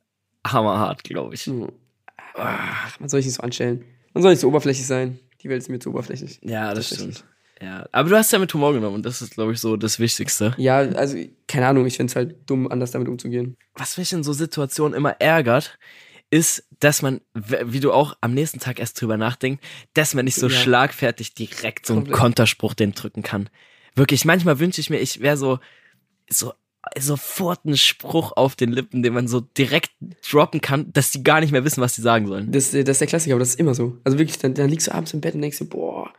hammerhart, 0.46 1.02
glaube 1.04 1.34
ich. 1.34 1.42
Hm. 1.46 1.72
Ach, 2.34 3.00
man 3.00 3.08
soll 3.08 3.20
sich 3.20 3.26
nicht 3.26 3.36
so 3.36 3.42
anstellen. 3.42 3.84
Man 4.14 4.22
soll 4.22 4.32
nicht 4.32 4.40
so 4.40 4.48
oberflächlich 4.48 4.86
sein. 4.86 5.18
Die 5.42 5.48
Welt 5.48 5.62
ist 5.62 5.68
mir 5.68 5.78
zu 5.78 5.90
oberflächlich. 5.90 6.38
Ja, 6.42 6.72
das 6.74 6.86
stimmt. 6.86 7.24
Ja, 7.60 7.88
aber 7.92 8.10
du 8.10 8.16
hast 8.16 8.32
ja 8.32 8.38
mit 8.38 8.52
Humor 8.52 8.74
genommen 8.74 8.96
und 8.96 9.06
das 9.06 9.22
ist, 9.22 9.34
glaube 9.34 9.52
ich, 9.52 9.60
so 9.60 9.76
das 9.76 9.98
Wichtigste. 9.98 10.54
Ja, 10.58 10.78
also, 10.78 11.16
keine 11.48 11.66
Ahnung, 11.68 11.86
ich 11.86 11.96
finde 11.96 12.10
es 12.10 12.16
halt 12.16 12.36
dumm, 12.50 12.68
anders 12.70 12.90
damit 12.90 13.08
umzugehen. 13.08 13.56
was 13.74 13.96
mich 13.96 14.12
in 14.12 14.22
so 14.22 14.32
Situationen 14.34 14.94
immer 14.96 15.20
ärgert, 15.20 15.78
ist, 16.30 16.64
dass 16.80 17.02
man, 17.02 17.20
wie 17.34 17.80
du 17.80 17.92
auch 17.92 18.16
am 18.20 18.34
nächsten 18.34 18.58
Tag 18.58 18.78
erst 18.80 19.00
drüber 19.00 19.16
nachdenkt, 19.16 19.64
dass 19.94 20.12
man 20.12 20.24
nicht 20.24 20.34
so 20.34 20.48
Ja. 20.48 20.52
schlagfertig 20.54 21.34
direkt 21.34 21.86
so 21.86 21.92
einen 21.94 22.02
Komplett. 22.02 22.18
Konterspruch 22.20 22.74
den 22.74 22.92
drücken 22.92 23.22
kann. 23.22 23.48
Wirklich, 23.94 24.24
manchmal 24.24 24.58
wünsche 24.58 24.80
ich 24.80 24.90
mir, 24.90 24.98
ich 24.98 25.20
wäre 25.22 25.36
so, 25.36 25.58
so, 26.28 26.52
sofort 26.98 27.60
einen 27.64 27.76
Spruch 27.76 28.32
auf 28.36 28.54
den 28.56 28.70
Lippen, 28.72 29.02
den 29.02 29.14
man 29.14 29.28
so 29.28 29.40
direkt 29.40 29.90
droppen 30.30 30.60
kann, 30.60 30.92
dass 30.92 31.10
die 31.10 31.22
gar 31.24 31.40
nicht 31.40 31.52
mehr 31.52 31.64
wissen, 31.64 31.80
was 31.80 31.94
sie 31.94 32.02
sagen 32.02 32.26
sollen. 32.26 32.52
Das, 32.52 32.70
das 32.72 32.80
ist 32.88 33.00
der 33.00 33.08
Klassiker, 33.08 33.34
aber 33.34 33.40
das 33.40 33.50
ist 33.50 33.60
immer 33.60 33.74
so. 33.74 33.98
Also 34.04 34.18
wirklich, 34.18 34.38
dann, 34.38 34.54
dann 34.54 34.68
liegst 34.68 34.88
du 34.88 34.94
abends 34.94 35.14
im 35.14 35.20
Bett 35.20 35.34
und 35.34 35.42
denkst 35.42 35.58
dir, 35.58 35.64
boah, 35.64 36.12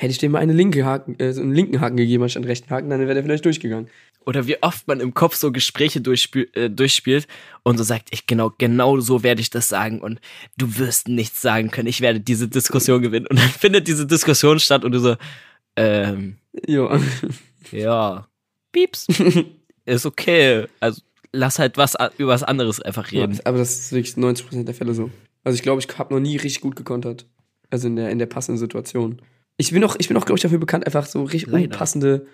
hätte 0.00 0.12
ich 0.12 0.18
dir 0.18 0.30
mal 0.30 0.38
eine 0.38 0.54
linke 0.54 0.84
Haken, 0.84 1.16
äh, 1.18 1.28
einen 1.28 1.52
linken 1.54 1.80
Haken 1.80 1.96
gegeben 1.98 2.22
anstatt 2.22 2.40
einen 2.42 2.48
rechten 2.48 2.70
Haken, 2.70 2.88
dann 2.88 3.00
wäre 3.00 3.12
der 3.14 3.22
vielleicht 3.22 3.44
durchgegangen. 3.44 3.88
Oder 4.24 4.46
wie 4.46 4.62
oft 4.62 4.88
man 4.88 5.00
im 5.00 5.12
Kopf 5.14 5.34
so 5.36 5.52
Gespräche 5.52 6.00
durchspiel, 6.00 6.48
äh, 6.54 6.70
durchspielt 6.70 7.26
und 7.62 7.76
so 7.76 7.84
sagt, 7.84 8.08
ich 8.10 8.26
genau, 8.26 8.50
genau 8.56 8.98
so 9.00 9.22
werde 9.22 9.42
ich 9.42 9.50
das 9.50 9.68
sagen 9.68 10.00
und 10.00 10.18
du 10.56 10.78
wirst 10.78 11.08
nichts 11.08 11.42
sagen 11.42 11.70
können, 11.70 11.88
ich 11.88 12.00
werde 12.00 12.20
diese 12.20 12.48
Diskussion 12.48 13.02
gewinnen. 13.02 13.26
Und 13.26 13.38
dann 13.38 13.48
findet 13.48 13.88
diese 13.88 14.06
Diskussion 14.06 14.58
statt 14.58 14.84
und 14.84 14.92
du 14.92 15.00
so, 15.00 15.16
ähm, 15.76 16.36
Ja. 16.66 16.98
ja, 17.70 18.26
pieps, 18.72 19.06
ist 19.84 20.06
okay. 20.06 20.66
Also 20.80 21.02
lass 21.32 21.58
halt 21.58 21.76
was 21.76 21.94
über 22.16 22.32
was 22.32 22.42
anderes 22.42 22.80
einfach 22.80 23.12
reden. 23.12 23.38
aber 23.44 23.58
das 23.58 23.78
ist 23.78 23.92
wirklich 23.92 24.14
90% 24.14 24.64
der 24.64 24.74
Fälle 24.74 24.94
so. 24.94 25.10
Also 25.44 25.56
ich 25.56 25.62
glaube, 25.62 25.80
ich 25.80 25.98
habe 25.98 26.14
noch 26.14 26.20
nie 26.20 26.36
richtig 26.36 26.60
gut 26.62 26.76
gekontert. 26.76 27.26
Also 27.70 27.86
in 27.86 27.96
der, 27.96 28.10
in 28.10 28.18
der 28.18 28.26
passenden 28.26 28.58
Situation. 28.58 29.20
Ich 29.60 29.72
bin 29.72 29.84
auch, 29.84 29.96
ich 29.98 30.08
bin 30.08 30.16
auch, 30.16 30.24
glaube 30.24 30.38
ich, 30.38 30.42
dafür 30.42 30.58
bekannt, 30.58 30.86
einfach 30.86 31.06
so 31.06 31.22
richtig 31.24 31.50
Leider. 31.52 31.64
unpassende 31.64 32.26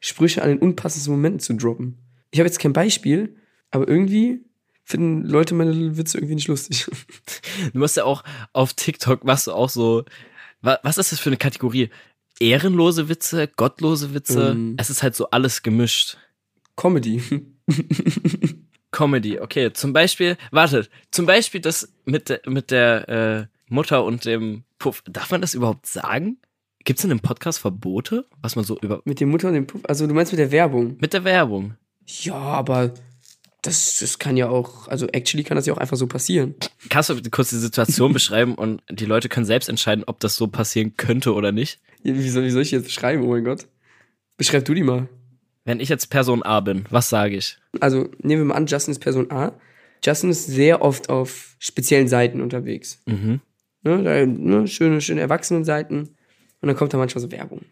Sprüche 0.00 0.42
an 0.42 0.50
den 0.50 0.58
unpassendsten 0.58 1.12
Momenten 1.14 1.40
zu 1.40 1.54
droppen. 1.54 1.96
Ich 2.30 2.38
habe 2.38 2.46
jetzt 2.46 2.58
kein 2.58 2.72
Beispiel, 2.72 3.34
aber 3.70 3.88
irgendwie 3.88 4.42
finden 4.84 5.24
Leute 5.24 5.54
meine 5.54 5.96
Witze 5.96 6.18
irgendwie 6.18 6.34
nicht 6.34 6.48
lustig. 6.48 6.86
Du 7.72 7.78
musst 7.78 7.96
ja 7.96 8.04
auch 8.04 8.22
auf 8.52 8.74
TikTok 8.74 9.24
machst 9.24 9.46
du 9.46 9.52
auch 9.52 9.70
so, 9.70 10.04
wa- 10.60 10.78
was 10.82 10.98
ist 10.98 11.12
das 11.12 11.18
für 11.18 11.30
eine 11.30 11.38
Kategorie? 11.38 11.88
Ehrenlose 12.38 13.08
Witze, 13.08 13.48
gottlose 13.48 14.12
Witze, 14.12 14.50
Ähm. 14.50 14.74
es 14.76 14.90
ist 14.90 15.02
halt 15.02 15.14
so 15.16 15.30
alles 15.30 15.62
gemischt. 15.62 16.18
Comedy. 16.76 17.22
Comedy, 18.90 19.40
okay. 19.40 19.72
Zum 19.72 19.92
Beispiel, 19.92 20.36
wartet, 20.50 20.90
zum 21.10 21.26
Beispiel 21.26 21.60
das 21.60 21.92
mit 22.04 22.28
der, 22.28 22.40
mit 22.46 22.70
der 22.70 23.08
äh, 23.08 23.46
Mutter 23.68 24.04
und 24.04 24.24
dem 24.24 24.64
Puff. 24.78 25.02
Darf 25.08 25.30
man 25.30 25.40
das 25.40 25.54
überhaupt 25.54 25.86
sagen? 25.86 26.38
Gibt 26.86 27.00
es 27.00 27.04
in 27.04 27.10
dem 27.10 27.20
Podcast 27.20 27.58
Verbote, 27.58 28.24
was 28.40 28.56
man 28.56 28.64
so 28.64 28.78
über. 28.80 29.02
mit 29.04 29.20
der 29.20 29.26
Mutter 29.26 29.48
und 29.48 29.54
dem 29.54 29.66
Puff. 29.66 29.82
Also 29.86 30.06
du 30.06 30.14
meinst 30.14 30.32
mit 30.32 30.38
der 30.38 30.50
Werbung? 30.52 30.96
Mit 31.00 31.12
der 31.12 31.24
Werbung. 31.24 31.74
Ja, 32.06 32.34
aber 32.36 32.94
Das, 33.62 33.98
das 33.98 34.20
kann 34.20 34.36
ja 34.36 34.48
auch, 34.48 34.86
also 34.86 35.08
actually 35.08 35.42
kann 35.42 35.56
das 35.56 35.66
ja 35.66 35.74
auch 35.74 35.78
einfach 35.78 35.96
so 35.96 36.06
passieren. 36.06 36.54
Kannst 36.88 37.10
du 37.10 37.20
kurz 37.30 37.50
die 37.50 37.56
Situation 37.56 38.12
beschreiben 38.14 38.54
und 38.54 38.80
die 38.88 39.04
Leute 39.04 39.28
können 39.28 39.44
selbst 39.46 39.68
entscheiden, 39.68 40.04
ob 40.06 40.20
das 40.20 40.36
so 40.36 40.46
passieren 40.46 40.96
könnte 40.96 41.34
oder 41.34 41.50
nicht? 41.50 41.80
Wie 42.04 42.30
soll, 42.30 42.44
wie 42.44 42.50
soll 42.50 42.62
ich 42.62 42.70
jetzt 42.70 42.84
beschreiben? 42.84 43.24
Oh 43.24 43.30
mein 43.30 43.42
Gott. 43.44 43.66
Beschreib 44.36 44.64
du 44.64 44.72
die 44.74 44.84
mal. 44.84 45.08
Wenn 45.64 45.80
ich 45.80 45.88
jetzt 45.88 46.06
Person 46.10 46.44
A 46.44 46.60
bin, 46.60 46.84
was 46.90 47.08
sage 47.08 47.34
ich? 47.36 47.58
Also 47.80 48.08
nehmen 48.22 48.42
wir 48.42 48.44
mal 48.46 48.54
an, 48.54 48.66
Justin 48.66 48.92
ist 48.92 49.00
Person 49.00 49.32
A. 49.32 49.52
Justin 50.04 50.30
ist 50.30 50.46
sehr 50.46 50.82
oft 50.82 51.08
auf 51.08 51.56
speziellen 51.58 52.06
Seiten 52.06 52.40
unterwegs. 52.40 53.02
Mhm. 53.06 53.40
Ne, 53.82 54.02
da, 54.04 54.24
ne, 54.24 54.68
schöne, 54.68 55.00
schöne 55.00 55.22
Erwachsenenseiten. 55.22 56.15
Und 56.60 56.68
dann 56.68 56.76
kommt 56.76 56.92
da 56.94 56.98
manchmal 56.98 57.22
so 57.22 57.30
Werbung. 57.30 57.62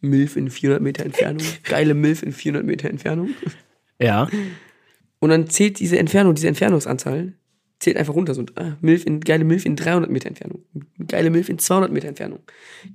Milf 0.00 0.36
in 0.36 0.50
400 0.50 0.82
Meter 0.82 1.04
Entfernung. 1.04 1.46
Geile 1.64 1.94
Milf 1.94 2.22
in 2.22 2.32
400 2.32 2.64
Meter 2.64 2.88
Entfernung. 2.88 3.30
Ja. 4.00 4.28
Und 5.18 5.30
dann 5.30 5.48
zählt 5.48 5.78
diese 5.78 5.98
Entfernung, 5.98 6.34
diese 6.34 6.48
Entfernungsanzahl, 6.48 7.34
zählt 7.80 7.96
einfach 7.98 8.14
runter. 8.14 8.34
So, 8.34 8.46
ah, 8.54 8.76
Milf 8.80 9.04
in, 9.04 9.20
geile 9.20 9.44
Milf 9.44 9.66
in 9.66 9.76
300 9.76 10.10
Meter 10.10 10.28
Entfernung. 10.28 10.64
Geile 11.06 11.30
Milf 11.30 11.48
in 11.50 11.58
200 11.58 11.92
Meter 11.92 12.08
Entfernung. 12.08 12.40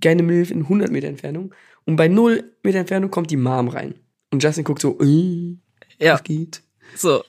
Geile 0.01 0.23
Milf 0.23 0.49
in 0.49 0.61
100 0.63 0.89
Meter 0.91 1.07
Entfernung. 1.07 1.53
Und 1.85 1.95
bei 1.97 2.07
0 2.07 2.43
Meter 2.63 2.79
Entfernung 2.79 3.11
kommt 3.11 3.29
die 3.29 3.37
Mom 3.37 3.67
rein. 3.67 3.95
Und 4.31 4.41
Justin 4.41 4.63
guckt 4.63 4.81
so, 4.81 4.99
äh, 4.99 5.57
Ja. 5.99 6.15
was 6.15 6.23
geht? 6.23 6.63
So. 6.95 7.23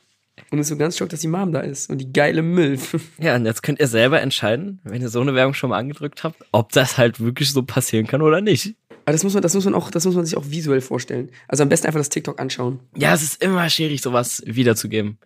Und 0.50 0.58
ist 0.58 0.68
so 0.68 0.76
ganz 0.76 0.96
schockt, 0.96 1.12
dass 1.12 1.20
die 1.20 1.28
Mom 1.28 1.52
da 1.52 1.60
ist. 1.60 1.90
Und 1.90 1.98
die 1.98 2.12
geile 2.12 2.42
Milf. 2.42 2.96
Ja, 3.18 3.34
und 3.36 3.46
jetzt 3.46 3.62
könnt 3.62 3.80
ihr 3.80 3.88
selber 3.88 4.20
entscheiden, 4.20 4.80
wenn 4.84 5.02
ihr 5.02 5.08
so 5.08 5.20
eine 5.20 5.34
Werbung 5.34 5.54
schon 5.54 5.70
mal 5.70 5.78
angedrückt 5.78 6.22
habt, 6.22 6.44
ob 6.52 6.72
das 6.72 6.98
halt 6.98 7.18
wirklich 7.20 7.50
so 7.52 7.62
passieren 7.62 8.06
kann 8.06 8.22
oder 8.22 8.40
nicht. 8.40 8.76
Aber 9.04 9.12
das 9.12 9.24
muss 9.24 9.34
man, 9.34 9.42
das 9.42 9.54
muss 9.54 9.64
man 9.64 9.74
auch, 9.74 9.90
das 9.90 10.04
muss 10.04 10.14
man 10.14 10.24
sich 10.24 10.36
auch 10.36 10.50
visuell 10.50 10.80
vorstellen. 10.80 11.30
Also 11.48 11.62
am 11.62 11.68
besten 11.68 11.86
einfach 11.86 12.00
das 12.00 12.08
TikTok 12.08 12.40
anschauen. 12.40 12.80
Ja, 12.96 13.14
es 13.14 13.22
ist 13.22 13.42
immer 13.42 13.68
schwierig, 13.70 14.02
sowas 14.02 14.42
wiederzugeben. 14.46 15.18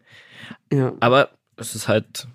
Ja. 0.72 0.92
Aber 1.00 1.30
es 1.56 1.74
ist 1.74 1.88
halt, 1.88 2.28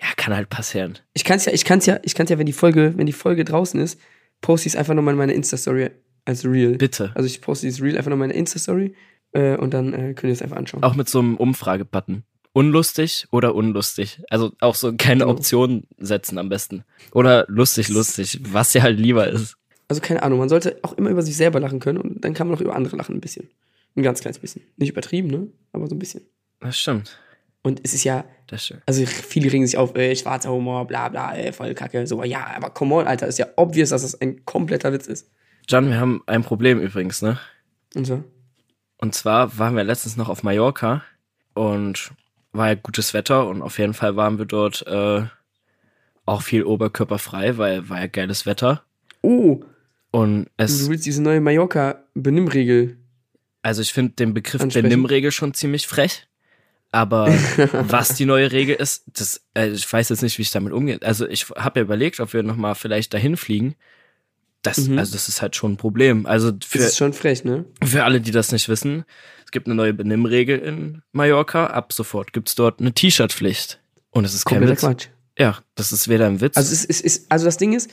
ja, 0.00 0.06
kann 0.16 0.34
halt 0.34 0.50
passieren. 0.50 0.98
Ich 1.14 1.24
kann's 1.24 1.44
ja, 1.46 1.52
ich 1.52 1.64
kann's 1.64 1.86
ja, 1.86 1.98
ich 2.02 2.14
kann's 2.14 2.30
ja, 2.30 2.38
wenn 2.38 2.46
die 2.46 2.52
Folge, 2.52 2.92
wenn 2.96 3.06
die 3.06 3.12
Folge 3.12 3.44
draußen 3.44 3.80
ist, 3.80 3.98
poste 4.40 4.68
ich 4.68 4.74
es 4.74 4.78
einfach 4.78 4.94
nochmal 4.94 5.12
in 5.14 5.18
meine 5.18 5.32
Insta-Story 5.32 5.90
als 6.24 6.44
Reel. 6.44 6.76
Bitte. 6.76 7.12
Also 7.14 7.26
ich 7.26 7.40
poste 7.40 7.66
dieses 7.66 7.82
Reel 7.82 7.96
einfach 7.96 8.10
nochmal 8.10 8.26
in 8.26 8.30
meine 8.30 8.38
Insta-Story 8.38 8.94
äh, 9.32 9.56
und 9.56 9.72
dann 9.74 9.92
äh, 9.92 10.14
könnt 10.14 10.24
ihr 10.24 10.32
es 10.32 10.42
einfach 10.42 10.56
anschauen. 10.56 10.82
Auch 10.82 10.94
mit 10.94 11.08
so 11.08 11.18
einem 11.20 11.36
Umfragebutton. 11.36 12.24
Unlustig 12.52 13.26
oder 13.32 13.54
unlustig. 13.54 14.22
Also 14.30 14.52
auch 14.60 14.74
so 14.74 14.94
keine 14.96 15.20
Genau. 15.24 15.32
Option 15.32 15.84
setzen 15.98 16.38
am 16.38 16.48
besten. 16.48 16.84
Oder 17.12 17.44
lustig, 17.48 17.88
lustig, 17.90 18.40
was 18.50 18.72
dir 18.72 18.82
halt 18.82 18.98
lieber 18.98 19.28
ist. 19.28 19.56
Also 19.88 20.00
keine 20.00 20.22
Ahnung, 20.22 20.38
man 20.38 20.48
sollte 20.48 20.78
auch 20.82 20.94
immer 20.94 21.10
über 21.10 21.22
sich 21.22 21.36
selber 21.36 21.60
lachen 21.60 21.80
können 21.80 21.98
und 21.98 22.24
dann 22.24 22.32
kann 22.34 22.48
man 22.48 22.56
auch 22.56 22.60
über 22.62 22.74
andere 22.74 22.96
lachen 22.96 23.14
ein 23.16 23.20
bisschen. 23.20 23.48
Ein 23.94 24.02
ganz 24.02 24.20
kleines 24.20 24.38
bisschen. 24.38 24.62
Nicht 24.78 24.88
übertrieben, 24.90 25.28
ne? 25.28 25.48
Aber 25.72 25.86
so 25.86 25.94
ein 25.94 25.98
bisschen. 25.98 26.22
Das 26.60 26.78
stimmt. 26.78 27.18
Und 27.62 27.80
es 27.84 27.94
ist 27.94 28.04
ja, 28.04 28.24
Das 28.46 28.64
stimmt. 28.64 28.82
also 28.86 29.04
viele 29.06 29.52
regen 29.52 29.66
sich 29.66 29.76
auf, 29.76 29.94
äh, 29.96 30.14
schwarzer 30.16 30.50
Humor, 30.50 30.86
bla 30.86 31.08
bla, 31.08 31.36
äh, 31.36 31.52
voll 31.52 31.74
kacke. 31.74 32.06
So, 32.06 32.22
ja, 32.24 32.46
aber 32.56 32.70
come 32.70 32.94
on, 32.94 33.06
Alter, 33.06 33.26
ist 33.26 33.38
ja 33.38 33.46
obvious, 33.56 33.90
dass 33.90 34.02
das 34.02 34.18
ein 34.20 34.44
kompletter 34.44 34.92
Witz 34.92 35.06
ist. 35.08 35.30
John, 35.68 35.88
wir 35.88 35.98
haben 36.00 36.22
ein 36.26 36.42
Problem 36.42 36.80
übrigens, 36.80 37.22
ne? 37.22 37.38
Und 37.94 38.06
so. 38.06 38.24
Und 38.98 39.14
zwar 39.14 39.58
waren 39.58 39.76
wir 39.76 39.84
letztens 39.84 40.16
noch 40.16 40.28
auf 40.28 40.42
Mallorca 40.42 41.02
und 41.54 42.12
war 42.52 42.68
ja 42.68 42.74
gutes 42.74 43.14
Wetter 43.14 43.46
und 43.46 43.62
auf 43.62 43.78
jeden 43.78 43.94
Fall 43.94 44.16
waren 44.16 44.38
wir 44.38 44.46
dort 44.46 44.86
äh, 44.86 45.22
auch 46.24 46.42
viel 46.42 46.64
oberkörperfrei, 46.64 47.58
weil 47.58 47.88
war 47.88 48.00
ja 48.00 48.06
geiles 48.06 48.46
Wetter. 48.46 48.82
Oh, 49.22 49.60
Und 50.10 50.44
du 50.44 50.50
es, 50.56 50.88
willst 50.88 51.06
diese 51.06 51.22
neue 51.22 51.40
Mallorca-Benimmregel. 51.40 52.96
also 53.62 53.82
ich 53.82 53.92
finde 53.92 54.14
den 54.14 54.34
Begriff 54.34 54.60
Ansprechen. 54.60 54.88
Benimmregel 54.88 55.30
schon 55.30 55.54
ziemlich 55.54 55.86
frech. 55.86 56.26
Aber 56.92 57.26
was 57.72 58.14
die 58.14 58.24
neue 58.24 58.52
Regel 58.52 58.76
ist, 58.76 59.04
das, 59.12 59.44
äh, 59.54 59.68
ich 59.68 59.92
weiß 59.92 60.08
jetzt 60.08 60.22
nicht, 60.22 60.38
wie 60.38 60.42
ich 60.42 60.50
damit 60.50 60.72
umgehe. 60.72 60.98
Also 61.02 61.28
ich 61.28 61.48
habe 61.50 61.80
ja 61.80 61.84
überlegt, 61.84 62.20
ob 62.20 62.32
wir 62.32 62.42
nochmal 62.42 62.74
vielleicht 62.74 63.12
dahin 63.12 63.36
fliegen. 63.36 63.74
Das, 64.66 64.78
Mhm. 64.88 64.98
also 64.98 65.12
das 65.12 65.28
ist 65.28 65.42
halt 65.42 65.56
schon 65.56 65.72
ein 65.72 65.76
Problem. 65.76 66.26
Also 66.26 66.52
für, 66.66 66.78
Das 66.78 66.88
ist 66.88 66.96
schon 66.98 67.12
frech, 67.12 67.44
ne? 67.44 67.64
Für 67.84 68.04
alle, 68.04 68.20
die 68.20 68.30
das 68.30 68.52
nicht 68.52 68.68
wissen, 68.68 69.04
es 69.44 69.50
gibt 69.52 69.66
eine 69.66 69.74
neue 69.76 69.94
Benimmregel 69.94 70.58
in 70.58 71.02
Mallorca. 71.12 71.66
Ab 71.68 71.92
sofort 71.92 72.32
gibt's 72.32 72.54
dort 72.54 72.80
eine 72.80 72.92
T-Shirt-Pflicht. 72.92 73.80
Und 74.10 74.24
es 74.24 74.34
ist 74.34 74.44
kein 74.44 74.66
Witz. 74.68 74.80
Quatsch. 74.80 75.06
Ja, 75.38 75.58
das 75.74 75.92
ist 75.92 76.08
weder 76.08 76.26
ein 76.26 76.40
Witz. 76.40 76.56
Also 76.56 76.72
es 76.72 76.84
ist, 76.84 77.00
ist 77.02 77.30
also 77.30 77.44
das 77.44 77.56
Ding 77.58 77.74
ist, 77.74 77.90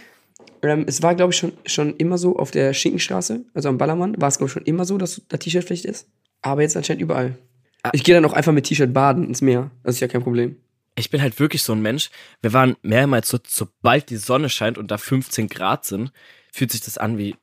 ähm, 0.62 0.86
es 0.88 1.02
war, 1.04 1.14
glaube 1.16 1.34
ich, 1.34 1.38
schon, 1.40 1.52
schon 1.66 1.96
immer 1.98 2.18
so 2.18 2.38
auf 2.38 2.52
der 2.52 2.74
Schinkenstraße, 2.74 3.44
also 3.54 3.70
am 3.70 3.78
Ballermann, 3.78 4.20
war 4.22 4.30
es, 4.30 4.38
glaube 4.38 4.48
ich, 4.48 4.54
schon 4.54 4.64
immer 4.64 4.86
so, 4.86 4.98
dass 4.98 5.22
da 5.28 5.38
T-Shirt-Pflicht 5.38 5.86
ist. 5.86 6.08
Aber 6.42 6.62
jetzt 6.62 6.76
anscheinend 6.78 7.02
überall. 7.02 7.38
Ah. 7.84 7.90
Ich 7.94 8.04
gehe 8.06 8.16
dann 8.16 8.24
auch 8.26 8.34
einfach 8.34 8.54
mit 8.54 8.66
T-Shirt 8.66 8.94
baden 8.94 9.26
ins 9.28 9.42
Meer. 9.42 9.72
Das 9.84 9.96
ist 9.96 10.00
ja 10.02 10.08
kein 10.08 10.24
Problem. 10.24 10.56
ich 10.96 11.10
bin 11.10 11.22
halt 11.22 11.38
wirklich 11.40 11.64
so 11.64 11.74
ein 11.74 11.82
Mensch. 11.82 12.10
Wir 12.42 12.54
waren 12.54 12.76
mehrmals 12.82 13.28
so, 13.28 13.38
sobald 13.48 14.10
die 14.10 14.16
Sonne 14.18 14.48
scheint 14.50 14.78
und 14.78 14.90
da 14.92 14.98
15 14.98 15.50
Grad 15.50 15.84
sind, 15.86 16.12
fühlt 16.54 16.72
sich 16.72 16.82
das 16.82 16.98
an 16.98 17.18
wie 17.18 17.36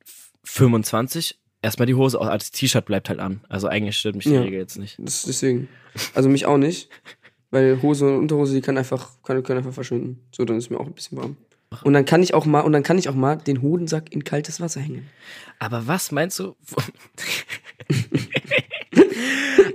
25. 0.45 1.39
Erstmal 1.63 1.87
die 1.87 1.95
Hose 1.95 2.19
aus, 2.19 2.27
also 2.29 2.39
das 2.39 2.51
T-Shirt 2.53 2.87
bleibt 2.87 3.11
halt 3.11 3.21
an. 3.21 3.43
Also 3.51 3.69
eigentlich 3.69 3.99
stört 3.99 4.15
mich 4.15 4.25
die 4.25 4.33
Ja. 4.33 4.41
Regel 4.41 4.59
jetzt 4.59 4.79
nicht. 4.79 4.97
Das, 4.99 5.25
deswegen. 5.25 5.69
Also 6.15 6.31
mich 6.31 6.47
auch 6.47 6.57
nicht. 6.57 6.89
Weil 7.51 7.83
Hose 7.83 8.07
und 8.07 8.17
Unterhose, 8.17 8.55
die 8.55 8.61
kann 8.61 8.79
einfach, 8.79 9.11
kann, 9.25 9.43
können 9.43 9.59
einfach 9.59 9.75
verschwinden. 9.75 10.21
So, 10.35 10.45
dann 10.45 10.57
ist 10.57 10.71
mir 10.71 10.79
auch 10.79 10.87
ein 10.87 10.95
bisschen 10.95 11.19
warm. 11.19 11.37
Und 11.83 11.93
dann 11.93 12.05
kann 12.05 12.23
ich 12.23 12.35
auch 12.35 12.47
mal, 12.47 12.61
und 12.61 12.73
dann 12.73 12.83
kann 12.83 12.99
ich 12.99 13.09
auch 13.09 13.15
mal 13.15 13.37
den 13.37 13.63
Hodensack 13.63 14.13
in 14.13 14.25
kaltes 14.25 14.61
Wasser 14.61 14.81
hängen. 14.81 15.09
Aber 15.59 15.87
was 15.87 16.13
meinst 16.13 16.39
du? 16.39 16.57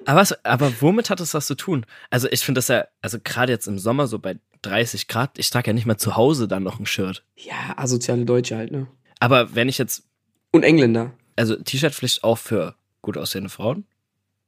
aber, 0.06 0.22
was, 0.22 0.46
aber 0.46 0.72
womit 0.82 1.10
hat 1.10 1.20
das 1.20 1.34
was 1.34 1.48
zu 1.48 1.56
tun? 1.56 1.86
Also 2.10 2.27
ich 2.32 2.42
finde 2.42 2.60
das 2.60 2.68
ja, 2.70 2.86
also 3.01 3.18
gerade 3.24 3.51
jetzt 3.51 3.68
im 3.68 3.80
Sommer 3.80 4.08
so 4.08 4.20
bei 4.20 4.38
30 4.63 5.08
Grad, 5.08 5.38
ich 5.38 5.50
trage 5.50 5.68
ja 5.68 5.74
nicht 5.74 5.86
mal 5.86 5.98
zu 5.98 6.15
Hause 6.15 6.48
dann 6.48 6.63
noch 6.63 6.80
ein 6.80 6.86
Shirt. 6.86 7.24
Ja, 7.36 7.74
asoziale 7.77 8.25
Deutsche 8.25 8.58
halt, 8.58 8.72
ne? 8.72 8.88
Aber 9.19 9.55
wenn 9.55 9.69
ich 9.69 9.77
jetzt, 9.77 10.03
Und 10.51 10.63
Engländer. 10.63 11.13
also 11.36 11.55
T-Shirt-Pflicht 11.55 12.24
auch 12.24 12.38
für 12.38 12.75
gut 13.01 13.17
aussehende 13.17 13.50
Frauen? 13.50 13.86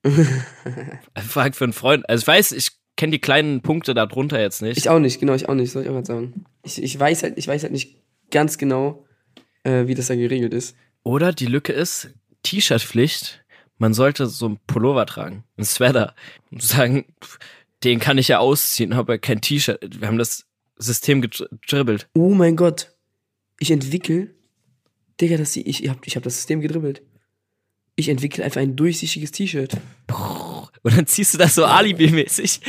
Frag 1.28 1.56
für 1.56 1.66
einen 1.66 1.74
Freund. 1.74 2.08
Also 2.10 2.22
ich 2.22 2.28
weiß, 2.28 2.52
ich 2.54 2.72
kenne 2.96 3.12
die 3.12 3.20
kleinen 3.20 3.62
Punkte 3.62 3.94
da 3.94 4.06
drunter 4.06 4.40
jetzt 4.40 4.62
nicht. 4.62 4.78
Ich 4.78 4.90
auch 4.90 5.00
nicht, 5.00 5.20
genau, 5.20 5.34
ich 5.34 5.48
auch 5.48 5.56
nicht, 5.56 5.72
soll 5.72 5.84
ich 5.84 5.90
auch 5.90 5.94
gerade 5.94 6.08
sagen. 6.08 6.46
Ich, 6.64 6.82
ich, 6.82 7.00
weiß 7.00 7.24
halt, 7.24 7.38
ich 7.38 7.48
weiß 7.48 7.64
halt 7.64 7.72
nicht 7.72 7.98
ganz 8.32 8.58
genau, 8.58 9.06
äh, 9.64 9.88
wie 9.88 9.96
das 9.96 10.08
da 10.08 10.16
geregelt 10.16 10.54
ist. 10.54 10.76
Oder 11.04 11.32
die 11.32 11.46
Lücke 11.46 11.74
ist, 11.74 12.10
T-Shirt-Pflicht, 12.44 13.44
man 13.78 13.94
sollte 13.94 14.26
so 14.26 14.50
ein 14.50 14.60
Pullover 14.68 15.06
tragen, 15.06 15.44
ein 15.58 15.64
Sweater. 15.64 16.16
Und 16.52 16.64
sagen, 16.64 17.06
den 17.84 18.00
kann 18.00 18.18
ich 18.18 18.28
ja 18.28 18.40
ausziehen, 18.40 18.94
aber 18.94 19.18
kein 19.18 19.42
T-Shirt. 19.42 20.02
Wir 20.02 20.08
haben 20.08 20.18
das 20.18 20.46
System 20.78 21.22
gedribbelt. 21.22 22.10
Oh 22.14 22.34
mein 22.34 22.56
Gott. 22.56 22.94
Ich 23.60 23.72
entwickel. 23.72 24.36
Digga, 25.20 25.38
das, 25.38 25.56
ich, 25.56 25.84
ich, 25.84 25.90
hab, 25.90 26.06
ich 26.06 26.16
hab 26.16 26.24
das 26.24 26.36
System 26.36 26.62
gedribbelt. 26.62 27.02
Ich 27.96 28.10
entwickle 28.10 28.44
einfach 28.44 28.62
ein 28.62 28.76
durchsichtiges 28.76 29.32
T-Shirt. 29.32 29.76
Und 30.84 30.96
dann 30.96 31.08
ziehst 31.08 31.34
du 31.34 31.38
das 31.40 31.56
so 31.56 31.66
Alibi-mäßig. 31.66 32.62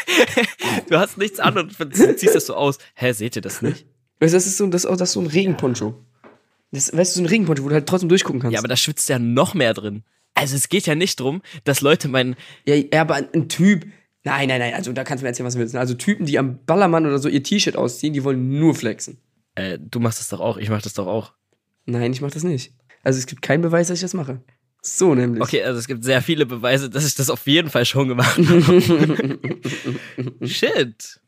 du 0.88 0.98
hast 0.98 1.18
nichts 1.18 1.38
an 1.40 1.58
und 1.58 1.74
ziehst 1.94 2.34
das 2.34 2.46
so 2.46 2.54
aus. 2.54 2.78
Hä, 2.94 3.12
seht 3.12 3.36
ihr 3.36 3.42
das 3.42 3.60
nicht? 3.60 3.84
Weißt 4.18 4.32
du, 4.32 4.36
das 4.36 4.46
ist 4.46 4.56
so, 4.56 4.66
das 4.68 4.82
das 4.82 5.00
ist 5.02 5.12
so 5.12 5.20
ein 5.20 5.26
Regenponcho. 5.26 5.94
Das, 6.72 6.96
weißt 6.96 7.14
du, 7.14 7.18
so 7.18 7.24
ein 7.24 7.28
Regenponcho, 7.28 7.64
wo 7.64 7.68
du 7.68 7.74
halt 7.74 7.86
trotzdem 7.86 8.08
durchgucken 8.08 8.40
kannst. 8.40 8.54
Ja, 8.54 8.60
aber 8.60 8.68
da 8.68 8.76
schwitzt 8.76 9.08
ja 9.10 9.18
noch 9.18 9.52
mehr 9.52 9.74
drin. 9.74 10.04
Also 10.34 10.56
es 10.56 10.68
geht 10.70 10.86
ja 10.86 10.94
nicht 10.94 11.20
drum, 11.20 11.42
dass 11.64 11.82
Leute 11.82 12.08
meinen, 12.08 12.36
Ja, 12.66 12.76
aber 13.00 13.14
ein, 13.16 13.28
ein 13.34 13.48
Typ. 13.48 13.86
Nein, 14.24 14.48
nein, 14.48 14.58
nein, 14.58 14.74
also 14.74 14.92
da 14.92 15.04
kannst 15.04 15.22
du 15.22 15.24
mir 15.24 15.28
erzählen, 15.28 15.46
was 15.46 15.54
du 15.54 15.60
willst. 15.60 15.76
Also 15.76 15.94
Typen, 15.94 16.26
die 16.26 16.38
am 16.38 16.58
Ballermann 16.64 17.06
oder 17.06 17.18
so 17.18 17.28
ihr 17.28 17.42
T-Shirt 17.42 17.76
ausziehen, 17.76 18.12
die 18.12 18.24
wollen 18.24 18.58
nur 18.58 18.74
flexen. 18.74 19.18
äh, 19.54 19.78
du 19.78 20.00
machst 20.00 20.18
das 20.18 20.28
doch 20.28 20.40
auch, 20.40 20.56
ich 20.56 20.68
mach 20.70 20.82
das 20.82 20.94
doch 20.94 21.06
auch. 21.06 21.32
Nein, 21.86 22.12
ich 22.12 22.20
mach 22.20 22.30
das 22.30 22.42
nicht. 22.44 22.72
Also 23.02 23.18
es 23.18 23.26
gibt 23.26 23.42
keinen 23.42 23.62
Beweis, 23.62 23.88
dass 23.88 23.98
ich 23.98 24.02
das 24.02 24.14
mache. 24.14 24.40
So 24.82 25.14
nämlich. 25.14 25.42
Okay, 25.42 25.62
also 25.62 25.78
es 25.78 25.86
gibt 25.86 26.04
sehr 26.04 26.22
viele 26.22 26.46
Beweise, 26.46 26.90
dass 26.90 27.06
ich 27.06 27.14
das 27.14 27.30
auf 27.30 27.46
jeden 27.46 27.70
Fall 27.70 27.84
schon 27.84 28.08
gemacht 28.08 28.38
habe. 28.48 29.38
Shit. 30.42 31.20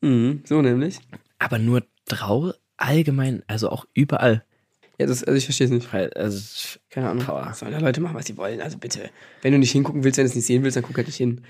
Mhm, 0.00 0.42
so 0.44 0.60
nämlich. 0.62 0.98
Aber 1.38 1.58
nur 1.58 1.82
Trau 2.06 2.52
allgemein, 2.76 3.42
also 3.46 3.68
auch 3.70 3.86
überall. 3.94 4.44
Ja, 4.98 5.06
das, 5.06 5.24
also 5.24 5.36
ich 5.36 5.44
verstehe 5.44 5.64
es 5.66 5.72
nicht. 5.72 5.92
Weil, 5.92 6.12
Also, 6.12 6.78
Keine 6.88 7.10
Ahnung. 7.10 7.24
Power. 7.24 7.52
Sollen 7.54 7.72
da 7.72 7.78
Leute 7.78 8.00
machen, 8.00 8.14
was 8.14 8.26
sie 8.26 8.36
wollen? 8.36 8.60
Also 8.60 8.78
bitte. 8.78 9.10
Wenn 9.42 9.52
du 9.52 9.58
nicht 9.58 9.72
hingucken 9.72 10.04
willst, 10.04 10.18
wenn 10.18 10.24
du 10.24 10.28
es 10.30 10.36
nicht 10.36 10.46
sehen 10.46 10.62
willst, 10.62 10.76
dann 10.76 10.84
guck 10.84 10.96
halt 10.96 11.08
nicht 11.08 11.16
hin. 11.16 11.44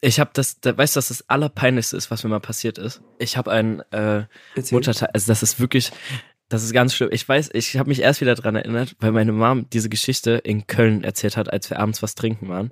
ich 0.00 0.18
habe 0.20 0.30
das, 0.32 0.60
da, 0.60 0.76
weißt 0.76 0.96
du, 0.96 0.98
was 0.98 1.08
das 1.08 1.28
Allerpeinlichste 1.28 1.98
ist, 1.98 2.10
was 2.10 2.24
mir 2.24 2.30
mal 2.30 2.40
passiert 2.40 2.78
ist? 2.78 3.02
Ich 3.18 3.36
habe 3.36 3.50
ein 3.50 3.80
äh. 3.92 4.24
Mutterteil, 4.70 5.10
also 5.12 5.26
das 5.26 5.42
ist 5.42 5.60
wirklich, 5.60 5.90
das 6.48 6.64
ist 6.64 6.72
ganz 6.72 6.94
schlimm. 6.94 7.10
Ich 7.12 7.28
weiß, 7.28 7.50
ich 7.52 7.76
habe 7.76 7.88
mich 7.88 8.00
erst 8.00 8.20
wieder 8.20 8.34
dran 8.34 8.56
erinnert, 8.56 8.96
weil 9.00 9.12
meine 9.12 9.32
Mom 9.32 9.66
diese 9.70 9.88
Geschichte 9.88 10.32
in 10.32 10.66
Köln 10.66 11.04
erzählt 11.04 11.36
hat, 11.36 11.52
als 11.52 11.68
wir 11.70 11.78
abends 11.78 12.02
was 12.02 12.14
trinken 12.14 12.48
waren. 12.48 12.70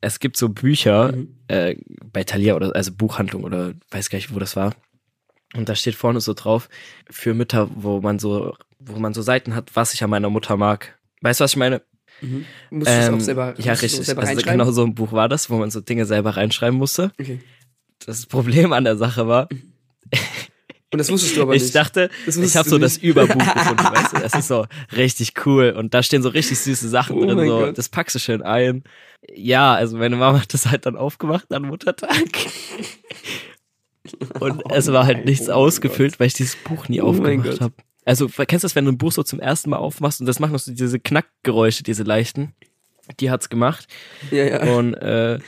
Es 0.00 0.20
gibt 0.20 0.36
so 0.36 0.48
Bücher 0.48 1.12
Mhm. 1.12 1.34
äh, 1.48 1.76
bei 2.12 2.24
Thalia 2.24 2.54
oder 2.54 2.74
also 2.74 2.92
Buchhandlung 2.92 3.44
oder 3.44 3.72
weiß 3.90 4.10
gar 4.10 4.16
nicht, 4.18 4.34
wo 4.34 4.38
das 4.38 4.54
war. 4.56 4.74
Und 5.54 5.68
da 5.68 5.74
steht 5.74 5.94
vorne 5.94 6.20
so 6.20 6.34
drauf 6.34 6.68
für 7.10 7.34
Mütter, 7.34 7.68
wo 7.74 8.00
man 8.00 8.18
so, 8.18 8.54
wo 8.78 8.98
man 8.98 9.12
so 9.14 9.22
Seiten 9.22 9.54
hat, 9.54 9.74
was 9.74 9.94
ich 9.94 10.04
an 10.04 10.10
meiner 10.10 10.30
Mutter 10.30 10.56
mag. 10.56 10.98
Weißt 11.22 11.40
du, 11.40 11.44
was 11.44 11.52
ich 11.52 11.56
meine? 11.56 11.82
Musst 12.70 12.86
du 12.88 12.92
es 12.92 13.08
Ähm, 13.08 13.14
auch 13.14 13.20
selber, 13.20 13.54
ja, 13.58 13.72
musst 13.72 13.82
richtig. 13.82 14.06
selber 14.06 14.22
Also 14.22 14.42
genau 14.42 14.70
so 14.70 14.84
ein 14.84 14.94
Buch 14.94 15.12
war 15.12 15.28
das, 15.28 15.50
wo 15.50 15.56
man 15.56 15.70
so 15.70 15.80
Dinge 15.80 16.04
selber 16.04 16.36
reinschreiben 16.36 16.78
musste. 16.78 17.12
Okay. 17.20 17.40
Das 18.04 18.26
Problem 18.26 18.72
an 18.72 18.84
der 18.84 18.96
Sache 18.96 19.26
war, 19.26 19.48
Und 20.90 20.98
das 20.98 21.10
wusstest 21.10 21.36
du 21.36 21.42
aber 21.42 21.54
ich 21.54 21.62
nicht. 21.62 21.74
dachte, 21.74 22.08
Das 22.24 22.36
ich 22.36 22.56
habe 22.56 22.68
so 22.68 22.78
das 22.78 22.96
Überbuch 22.96 23.36
gefunden, 23.54 23.84
weißt 23.84 24.12
du? 24.16 24.20
Das 24.20 24.34
ist 24.34 24.48
so 24.48 24.66
richtig 24.96 25.34
cool 25.46 25.74
und 25.76 25.92
da 25.92 26.02
stehen 26.02 26.22
so 26.22 26.30
richtig 26.30 26.58
süße 26.60 26.88
Sachen 26.88 27.16
Oh 27.16 27.26
drin, 27.26 27.38
so, 27.46 27.58
Gott. 27.58 27.78
das 27.78 27.88
packst 27.90 28.14
du 28.16 28.20
schön 28.20 28.42
ein. 28.42 28.84
Ja, 29.34 29.74
also 29.74 29.98
meine 29.98 30.16
Mama 30.16 30.40
hat 30.40 30.54
das 30.54 30.66
halt 30.66 30.86
dann 30.86 30.96
aufgemacht 30.96 31.52
an 31.52 31.62
Muttertag. 31.62 32.16
Und 34.40 34.62
es 34.72 34.90
war 34.90 35.04
halt 35.04 35.26
nichts 35.26 35.48
oh 35.48 35.52
ausgefüllt, 35.52 36.18
weil 36.18 36.28
ich 36.28 36.32
dieses 36.34 36.56
Buch 36.56 36.88
nie 36.88 37.02
Oh 37.02 37.08
aufgemacht 37.08 37.50
Gott. 37.50 37.60
habe. 37.60 37.74
Also, 38.06 38.26
kennst 38.28 38.64
du 38.64 38.66
das, 38.66 38.74
wenn 38.74 38.86
du 38.86 38.92
ein 38.92 38.98
Buch 38.98 39.12
so 39.12 39.22
zum 39.22 39.38
ersten 39.38 39.68
Mal 39.70 39.76
aufmachst 39.76 40.20
und 40.20 40.26
das 40.26 40.40
machen 40.40 40.52
noch 40.52 40.58
so 40.60 40.72
diese 40.72 40.98
Knackgeräusche, 40.98 41.82
diese 41.82 42.04
leichten? 42.04 42.54
Die 43.20 43.30
hat's 43.30 43.50
gemacht. 43.50 43.86
ja, 44.30 44.44
ja. 44.44 44.62
Und 44.74 44.94
äh, 44.94 45.38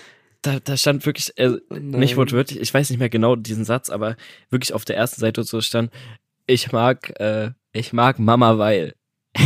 da, 0.42 0.58
da 0.60 0.76
stand 0.76 1.04
wirklich, 1.06 1.36
äh, 1.38 1.58
nicht 1.70 2.16
wortwörtlich, 2.16 2.60
ich 2.60 2.72
weiß 2.72 2.90
nicht 2.90 2.98
mehr 2.98 3.10
genau 3.10 3.36
diesen 3.36 3.64
Satz, 3.64 3.90
aber 3.90 4.16
wirklich 4.50 4.72
auf 4.72 4.84
der 4.84 4.96
ersten 4.96 5.20
Seite 5.20 5.42
so 5.44 5.60
stand, 5.60 5.90
ich 6.46 6.72
mag, 6.72 7.18
äh, 7.20 7.50
ich 7.72 7.92
mag 7.92 8.18
Mama, 8.18 8.58
weil. 8.58 8.94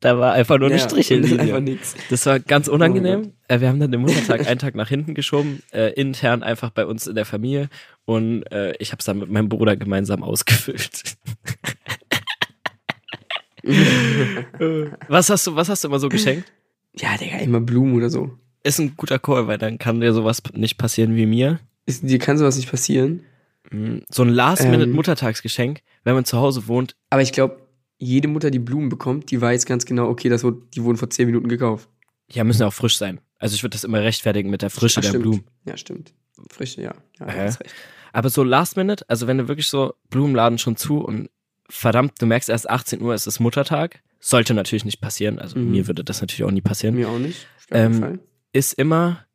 da 0.00 0.18
war 0.18 0.32
einfach 0.32 0.58
nur 0.58 0.68
eine 0.68 0.78
Ja, 0.78 0.88
Strichellinie. 0.88 1.60
Nix. 1.60 1.94
Das 2.08 2.24
war 2.24 2.40
ganz 2.40 2.68
Oh 2.68 2.72
unangenehm. 2.72 3.34
äh, 3.48 3.60
wir 3.60 3.68
haben 3.68 3.78
dann 3.78 3.92
den 3.92 4.00
Muttertag 4.00 4.46
einen 4.46 4.58
Tag 4.58 4.74
nach 4.74 4.88
hinten 4.88 5.14
geschoben, 5.14 5.62
äh, 5.72 5.92
intern 5.92 6.42
einfach 6.42 6.70
bei 6.70 6.86
uns 6.86 7.06
in 7.06 7.14
der 7.14 7.26
Familie. 7.26 7.68
Und 8.06 8.42
äh, 8.50 8.72
ich 8.78 8.92
habe 8.92 9.00
es 9.00 9.04
dann 9.04 9.18
mit 9.18 9.30
meinem 9.30 9.48
Bruder 9.50 9.76
gemeinsam 9.76 10.22
ausgefüllt. 10.22 11.16
Äh, 13.62 14.86
was 15.08 15.28
hast 15.28 15.46
du, 15.46 15.54
was 15.54 15.68
hast 15.68 15.84
du 15.84 15.88
immer 15.88 15.98
so 15.98 16.08
geschenkt? 16.08 16.50
Ja, 16.96 17.16
Digga, 17.18 17.36
immer 17.38 17.60
Blumen 17.60 17.94
oder 17.94 18.08
so. 18.08 18.38
Ist 18.62 18.78
ein 18.78 18.94
guter 18.96 19.18
Call, 19.18 19.46
weil 19.46 19.58
dann 19.58 19.78
kann 19.78 20.00
dir 20.00 20.12
sowas 20.12 20.42
nicht 20.54 20.76
passieren 20.78 21.16
wie 21.16 21.26
mir. 21.26 21.60
Ist, 21.86 22.02
dir 22.08 22.18
kann 22.18 22.36
sowas 22.38 22.56
nicht 22.56 22.70
passieren. 22.70 23.22
Mm, 23.70 23.98
So 24.10 24.22
ein 24.22 24.28
Last-Minute-Muttertagsgeschenk, 24.28 25.80
wenn 26.04 26.14
man 26.14 26.24
zu 26.24 26.38
Hause 26.38 26.66
wohnt. 26.68 26.96
Aber 27.10 27.22
ich 27.22 27.32
glaube, 27.32 27.66
jede 27.98 28.28
Mutter, 28.28 28.50
die 28.50 28.58
Blumen 28.58 28.88
bekommt, 28.88 29.30
die 29.30 29.40
weiß 29.40 29.66
ganz 29.66 29.84
genau, 29.86 30.08
okay, 30.08 30.28
das 30.28 30.42
wurde, 30.44 30.62
die 30.74 30.82
wurden 30.82 30.96
vor 30.96 31.10
10 31.10 31.26
Minuten 31.26 31.48
gekauft. 31.48 31.88
Ja, 32.30 32.44
müssen 32.44 32.62
ja 32.62 32.68
auch 32.68 32.72
frisch 32.74 32.96
sein. 32.96 33.20
Also 33.38 33.54
ich 33.54 33.62
würde 33.62 33.74
das 33.74 33.84
immer 33.84 34.00
rechtfertigen 34.00 34.50
mit 34.50 34.62
der 34.62 34.70
Frische 34.70 35.00
Ach, 35.00 35.02
der 35.02 35.08
stimmt. 35.10 35.22
Blumen. 35.22 35.44
Ja, 35.66 35.76
stimmt. 35.76 36.12
Frische, 36.50 36.82
ja. 36.82 36.94
Ja, 37.18 37.26
recht. 37.26 37.58
Aber 38.12 38.28
so 38.30 38.42
Last 38.42 38.76
Minute, 38.76 39.04
also 39.08 39.26
wenn 39.26 39.38
du 39.38 39.48
wirklich 39.48 39.68
so 39.68 39.94
Blumenladen 40.10 40.58
schon 40.58 40.76
zu 40.76 40.98
und 40.98 41.30
verdammt, 41.68 42.14
du 42.20 42.26
merkst 42.26 42.48
erst 42.48 42.68
18 42.68 43.00
Uhr, 43.02 43.14
es 43.14 43.26
ist 43.26 43.40
Muttertag, 43.40 44.02
sollte 44.18 44.54
natürlich 44.54 44.84
nicht 44.84 45.00
passieren. 45.00 45.38
Also 45.38 45.58
Mhm. 45.58 45.70
mir 45.70 45.86
würde 45.86 46.04
das 46.04 46.20
natürlich 46.20 46.44
auch 46.44 46.50
nie 46.50 46.60
passieren. 46.60 46.94
Mir 46.96 47.08
auch 47.08 47.18
nicht. 47.18 47.46
Auf 47.70 47.76
Ähm, 47.76 47.94
Fall. 48.00 48.18
Ist 48.52 48.72
immer 48.74 49.26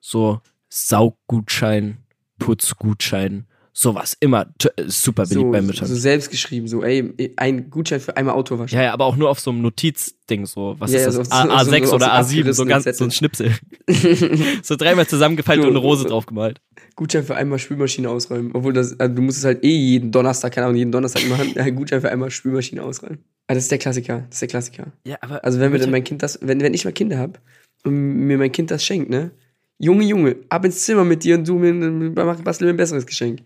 so 0.00 0.40
Sauggutschein, 0.68 1.98
Putzgutschein, 2.38 3.46
sowas. 3.72 4.16
Immer 4.20 4.46
super 4.86 5.24
beliebt 5.24 5.46
So, 5.46 5.50
bei 5.50 5.62
Müttern. 5.62 5.86
so 5.88 5.94
selbst 5.94 6.30
geschrieben, 6.30 6.68
so, 6.68 6.82
ey, 6.84 7.32
ein 7.36 7.70
Gutschein 7.70 8.00
für 8.00 8.16
einmal 8.16 8.34
Auto 8.34 8.58
waschen. 8.58 8.76
ja, 8.76 8.84
ja, 8.84 8.92
aber 8.92 9.04
auch 9.04 9.16
nur 9.16 9.30
auf 9.30 9.40
so 9.40 9.50
einem 9.50 9.62
Notizding, 9.62 10.46
so, 10.46 10.76
was 10.78 10.92
Ja, 10.92 11.00
ist 11.00 11.06
das? 11.06 11.14
so- 11.28 11.34
A, 11.34 11.42
so- 11.64 11.70
so- 11.70 11.76
A6 11.76 11.86
so 11.86 11.94
oder 11.96 12.18
aus 12.20 12.30
so 12.30 12.36
A7, 12.36 12.52
so 12.52 12.64
ganz, 12.66 12.84
Zettel. 12.84 12.98
so 12.98 13.04
ein 13.04 13.10
Schnipsel. 13.10 13.54
so 14.62 14.76
dreimal 14.76 15.06
zusammengefaltet 15.06 15.64
und 15.64 15.70
eine 15.70 15.78
Rose 15.78 16.04
draufgemalt. 16.04 16.60
Gutschein 16.94 17.24
für 17.24 17.34
einmal 17.34 17.58
Spülmaschine 17.58 18.08
ausräumen. 18.08 18.52
Obwohl 18.54 18.72
das, 18.72 18.98
also 18.98 19.14
du 19.14 19.22
musst 19.22 19.38
es 19.38 19.44
halt 19.44 19.64
eh 19.64 19.76
jeden 19.76 20.12
Donnerstag, 20.12 20.52
keine 20.54 20.66
Ahnung, 20.66 20.76
jeden 20.78 20.92
Donnerstag 20.92 21.26
machen. 21.28 21.52
Gutschein 21.76 22.00
für 22.00 22.10
einmal 22.10 22.30
Spülmaschine 22.30 22.82
ausräumen. 22.82 23.24
Ah, 23.48 23.54
das 23.54 23.64
ist 23.64 23.70
der 23.70 23.78
Klassiker. 23.78 24.20
Das 24.28 24.36
ist 24.36 24.40
der 24.40 24.48
Klassiker. 24.48 24.92
Ja, 25.06 25.16
aber 25.20 25.44
Also 25.44 25.60
wenn 25.60 25.70
mir 25.72 25.78
dann 25.78 25.90
mein 25.90 26.04
Kind 26.04 26.22
das, 26.22 26.38
wenn, 26.42 26.60
wenn 26.60 26.74
ich 26.74 26.84
mal 26.84 26.92
Kinder 26.92 27.18
hab 27.18 27.40
und 27.86 28.26
mir 28.26 28.38
mein 28.38 28.52
Kind 28.52 28.70
das 28.70 28.84
schenkt, 28.84 29.10
ne? 29.10 29.30
Junge, 29.78 30.04
Junge, 30.04 30.36
ab 30.48 30.64
ins 30.64 30.82
Zimmer 30.82 31.04
mit 31.04 31.22
dir 31.22 31.36
und 31.36 31.46
du 31.46 31.58
mir, 31.58 31.72
mach, 31.72 32.40
bastel 32.40 32.66
mir 32.66 32.74
ein 32.74 32.78
besseres 32.78 33.06
Geschenk. 33.06 33.40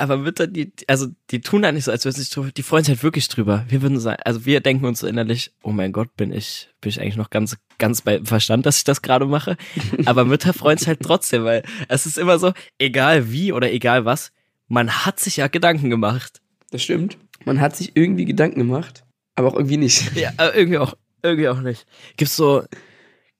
Aber 0.00 0.16
Mütter, 0.16 0.46
die, 0.46 0.72
also 0.86 1.08
die 1.30 1.42
tun 1.42 1.60
da 1.60 1.72
nicht 1.72 1.84
so, 1.84 1.90
als 1.90 2.06
würden 2.06 2.16
sie 2.16 2.22
sich 2.22 2.30
drüber, 2.30 2.50
die 2.50 2.62
freuen 2.62 2.84
sich 2.84 2.94
halt 2.94 3.02
wirklich 3.02 3.28
drüber. 3.28 3.66
Wir 3.68 3.82
würden 3.82 4.00
sagen, 4.00 4.22
also 4.24 4.46
wir 4.46 4.60
denken 4.60 4.86
uns 4.86 5.00
so 5.00 5.06
innerlich, 5.06 5.52
oh 5.62 5.72
mein 5.72 5.92
Gott, 5.92 6.16
bin 6.16 6.32
ich, 6.32 6.70
bin 6.80 6.88
ich 6.88 7.02
eigentlich 7.02 7.16
noch 7.16 7.28
ganz, 7.28 7.58
ganz 7.76 8.00
bei 8.00 8.18
Verstand, 8.24 8.64
dass 8.64 8.78
ich 8.78 8.84
das 8.84 9.02
gerade 9.02 9.26
mache. 9.26 9.58
Aber 10.06 10.24
Mütter 10.24 10.54
freuen 10.54 10.78
sich 10.78 10.88
halt 10.88 11.00
trotzdem, 11.02 11.44
weil 11.44 11.62
es 11.88 12.06
ist 12.06 12.16
immer 12.16 12.38
so, 12.38 12.54
egal 12.78 13.30
wie 13.30 13.52
oder 13.52 13.70
egal 13.70 14.06
was, 14.06 14.32
man 14.68 14.90
hat 15.04 15.20
sich 15.20 15.36
ja 15.36 15.48
Gedanken 15.48 15.90
gemacht. 15.90 16.40
Das 16.70 16.82
stimmt. 16.82 17.18
Man 17.44 17.60
hat 17.60 17.76
sich 17.76 17.94
irgendwie 17.94 18.24
Gedanken 18.24 18.60
gemacht, 18.60 19.04
aber 19.34 19.48
auch 19.48 19.56
irgendwie 19.56 19.76
nicht. 19.76 20.16
Ja, 20.16 20.32
aber 20.38 20.54
irgendwie 20.54 20.78
auch, 20.78 20.94
irgendwie 21.22 21.48
auch 21.48 21.60
nicht. 21.60 21.86
Gibt's 22.16 22.36
so, 22.36 22.62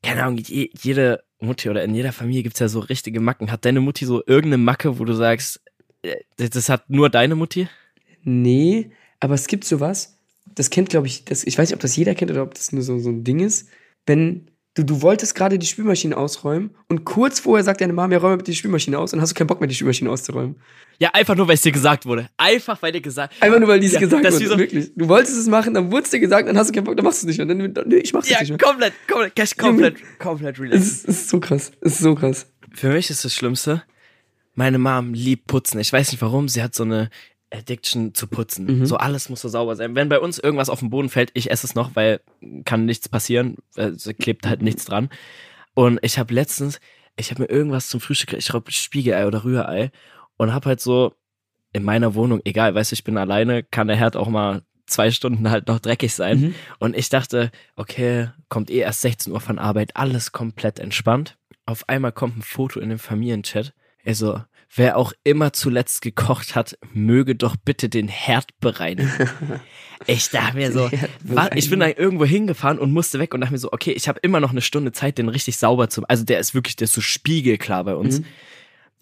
keine 0.03 0.25
Ahnung, 0.25 0.39
je, 0.39 0.71
jede 0.81 1.23
Mutti 1.41 1.71
oder 1.71 1.85
in 1.85 1.95
jeder 1.95 2.13
Familie 2.13 2.43
gibt's 2.43 2.61
ja 2.61 2.69
so 2.69 2.81
richtige 2.81 3.21
Macken. 3.21 3.51
Hat 3.51 3.65
deine 3.65 3.81
Mutti 3.81 4.05
so 4.05 4.23
irgendeine 4.27 4.59
Macke, 4.59 4.99
wo 4.99 5.05
du 5.05 5.15
sagst, 5.15 5.61
äh, 6.03 6.17
das 6.37 6.51
das 6.51 6.69
hat 6.69 6.89
nur 6.89 7.11
deine 7.11 7.35
Mutti? 7.35 7.69
Nee, 8.23 8.91
aber 9.19 9.35
es 9.35 9.47
gibt 9.47 9.65
sowas, 9.65 10.19
das 10.55 10.71
kennt, 10.71 10.91
glaube 10.91 11.07
ich, 11.07 11.25
das, 11.25 11.45
ich 11.45 11.57
weiß 11.57 11.69
nicht, 11.69 11.75
ob 11.75 11.81
das 11.81 11.97
jeder 11.97 12.15
kennt 12.15 12.31
oder 12.31 12.43
ob 12.43 12.55
das 12.55 12.73
nur 12.73 12.83
so, 12.83 12.99
so 12.99 13.11
ein 13.11 13.25
Ding 13.25 13.41
ist. 13.41 13.69
Wenn 14.07 14.50
du, 14.75 14.85
du 14.85 15.03
wolltest 15.03 15.35
gerade 15.35 15.59
die 15.59 15.67
Spülmaschine 15.67 16.17
ausräumen 16.17 16.71
und 16.89 17.05
kurz 17.05 17.41
vorher 17.41 17.65
sagt 17.65 17.81
deine 17.81 17.93
Mama, 17.93 18.13
ja, 18.15 18.19
räum 18.21 18.31
mal 18.31 18.37
bitte 18.37 18.51
die 18.53 18.57
Spülmaschine 18.57 18.99
aus 18.99 19.13
und 19.13 19.21
hast 19.21 19.31
du 19.31 19.35
keinen 19.35 19.47
Bock 19.49 19.61
mehr, 19.61 19.69
die 19.69 19.75
Spülmaschine 19.75 20.11
auszuräumen. 20.11 20.57
Ja, 20.99 21.11
einfach 21.15 21.35
nur, 21.35 21.49
weil 21.49 21.55
es 21.55 21.63
dir 21.63 21.73
gesagt 21.73 22.05
wurde. 22.05 22.29
Einfach, 22.37 22.81
weil 22.83 22.93
dir 22.93 23.01
gesagt 23.01 23.35
Einfach 23.41 23.59
nur, 23.59 23.69
weil 23.69 23.81
dies 23.81 23.93
Ja, 23.93 24.01
gesagt 24.01 24.23
das 24.25 24.35
ist 24.35 24.41
wurde. 24.41 24.45
wie 24.45 24.53
so- 24.53 24.59
wirklich. 24.59 24.93
Du 24.95 25.09
wolltest 25.09 25.39
es 25.39 25.47
machen, 25.47 25.73
dann 25.75 25.91
wurde 25.91 26.05
es 26.05 26.11
dir 26.11 26.21
gesagt, 26.21 26.47
dann 26.47 26.59
hast 26.59 26.69
du 26.69 26.73
keinen 26.75 26.85
Bock, 26.85 26.97
dann 26.97 27.05
machst 27.05 27.23
du 27.23 27.27
es 27.29 27.37
nicht 27.37 27.39
mehr. 27.39 27.47
Dann, 27.57 27.73
dann, 27.75 27.89
nee, 27.89 27.97
ich 27.97 28.13
mach's 28.13 28.29
Ja, 28.29 28.41
nicht 28.41 28.51
mehr. 28.51 28.59
komplett, 28.59 28.93
komplett, 29.09 29.35
Cash, 29.35 29.57
komplett, 29.57 29.97
komplett 30.19 30.57
Es 30.57 30.61
relaxed. 30.61 30.83
ist, 30.83 31.09
es 31.09 31.17
ist 31.23 31.29
so 31.31 31.41
krass. 31.41 31.73
Es 31.81 31.93
ist 31.93 32.01
so 32.01 32.15
krass. 32.15 32.47
Für 32.73 32.91
mich 32.93 33.09
ist 33.11 33.25
das 33.25 33.35
Schlimmste, 33.35 33.83
meine 34.55 34.79
Mom 34.79 35.15
liebt 35.15 35.47
putzen. 35.47 35.81
Ich 35.81 35.91
weiß 35.93 36.13
nicht 36.13 36.21
warum, 36.21 36.49
sie 36.49 36.63
hat 36.63 36.75
so 36.75 36.83
eine 36.85 37.09
Addiction 37.53 38.15
zu 38.15 38.27
putzen. 38.27 38.67
Mhm. 38.81 38.87
So 38.87 38.97
alles 38.97 39.29
muss 39.29 39.41
so 39.41 39.49
sauber 39.49 39.77
sein. 39.77 39.95
Wenn 39.95 40.09
bei 40.09 40.21
uns 40.21 40.39
irgendwas 40.39 40.71
auf 40.71 40.81
den 40.81 40.91
Boden 40.91 41.09
fällt, 41.09 41.31
ich 41.35 41.51
esse 41.51 41.67
es 41.67 41.75
noch, 41.75 41.97
weil 41.97 42.21
kann 42.65 42.85
nichts 42.85 43.09
passieren. 43.09 43.57
Es 43.77 44.09
klebt 44.19 44.47
halt 44.47 44.63
nichts 44.63 44.85
dran. 44.85 45.11
Und 45.75 45.99
ich 46.03 46.19
habe 46.19 46.33
letztens, 46.33 46.81
ich 47.17 47.31
habe 47.31 47.43
mir 47.43 47.49
irgendwas 47.49 47.89
zum 47.89 48.01
Frühstück, 48.01 48.33
ich 48.35 48.49
glaube 48.49 48.71
Spiegelei 48.71 49.27
oder 49.27 49.45
Rührei 49.45 49.91
und 50.37 50.53
habe 50.55 50.71
halt 50.71 50.81
so 50.81 51.15
in 51.73 51.85
meiner 51.85 52.15
Wohnung, 52.15 52.41
egal, 52.45 52.75
weißt 52.75 52.91
du, 52.91 52.95
ich 52.95 53.05
bin 53.05 53.17
alleine, 53.17 53.63
kann 53.63 53.87
der 53.87 53.97
Herd 53.97 54.17
auch 54.17 54.29
mal 54.29 54.63
zwei 54.87 55.11
Stunden 55.11 55.51
halt 55.51 55.69
noch 55.69 55.79
dreckig 55.79 56.13
sein. 56.13 56.41
Mhm. 56.41 56.55
Und 56.79 56.97
ich 56.97 57.09
dachte, 57.09 57.51
okay, 57.77 58.31
kommt 58.49 58.71
eh 58.71 58.79
erst 58.79 59.03
16 59.03 59.33
Uhr 59.33 59.41
von 59.41 59.59
Arbeit, 59.59 59.97
alles 59.97 60.33
komplett 60.33 60.79
entspannt. 60.79 61.39
Auf 61.65 61.89
einmal 61.89 62.13
kommt 62.13 62.39
ein 62.39 62.43
Foto 62.43 62.81
in 62.81 62.89
den 62.89 62.99
Familienchat. 62.99 63.73
Also, 64.05 64.43
wer 64.75 64.97
auch 64.97 65.13
immer 65.25 65.53
zuletzt 65.53 66.03
gekocht 66.03 66.55
hat, 66.55 66.79
möge 66.93 67.35
doch 67.35 67.57
bitte 67.57 67.89
den 67.89 68.09
Herd 68.09 68.59
bereinigen. 68.61 69.11
ich 70.07 70.31
dachte 70.31 70.57
mir 70.57 70.73
so, 70.73 70.89
ich 71.55 71.71
bin 71.71 71.81
da 71.81 71.89
irgendwo 71.89 72.25
hingefahren 72.25 72.79
und 72.79 72.93
musste 72.93 73.19
weg 73.19 73.35
und 73.35 73.41
dachte 73.41 73.53
mir 73.53 73.59
so, 73.59 73.73
okay, 73.73 73.93
ich 73.93 74.09
habe 74.09 74.21
immer 74.21 74.41
noch 74.41 74.51
eine 74.51 74.63
Stunde 74.63 74.93
Zeit, 74.93 75.19
den 75.19 75.29
richtig 75.29 75.57
sauber 75.57 75.89
zu 75.89 76.03
Also 76.09 76.25
der 76.25 76.39
ist 76.39 76.55
wirklich, 76.55 76.77
der 76.77 76.85
ist 76.85 76.95
so 76.95 77.01
spiegelklar 77.01 77.85
bei 77.85 77.97
uns. 77.97 78.21
Mhm. 78.21 78.27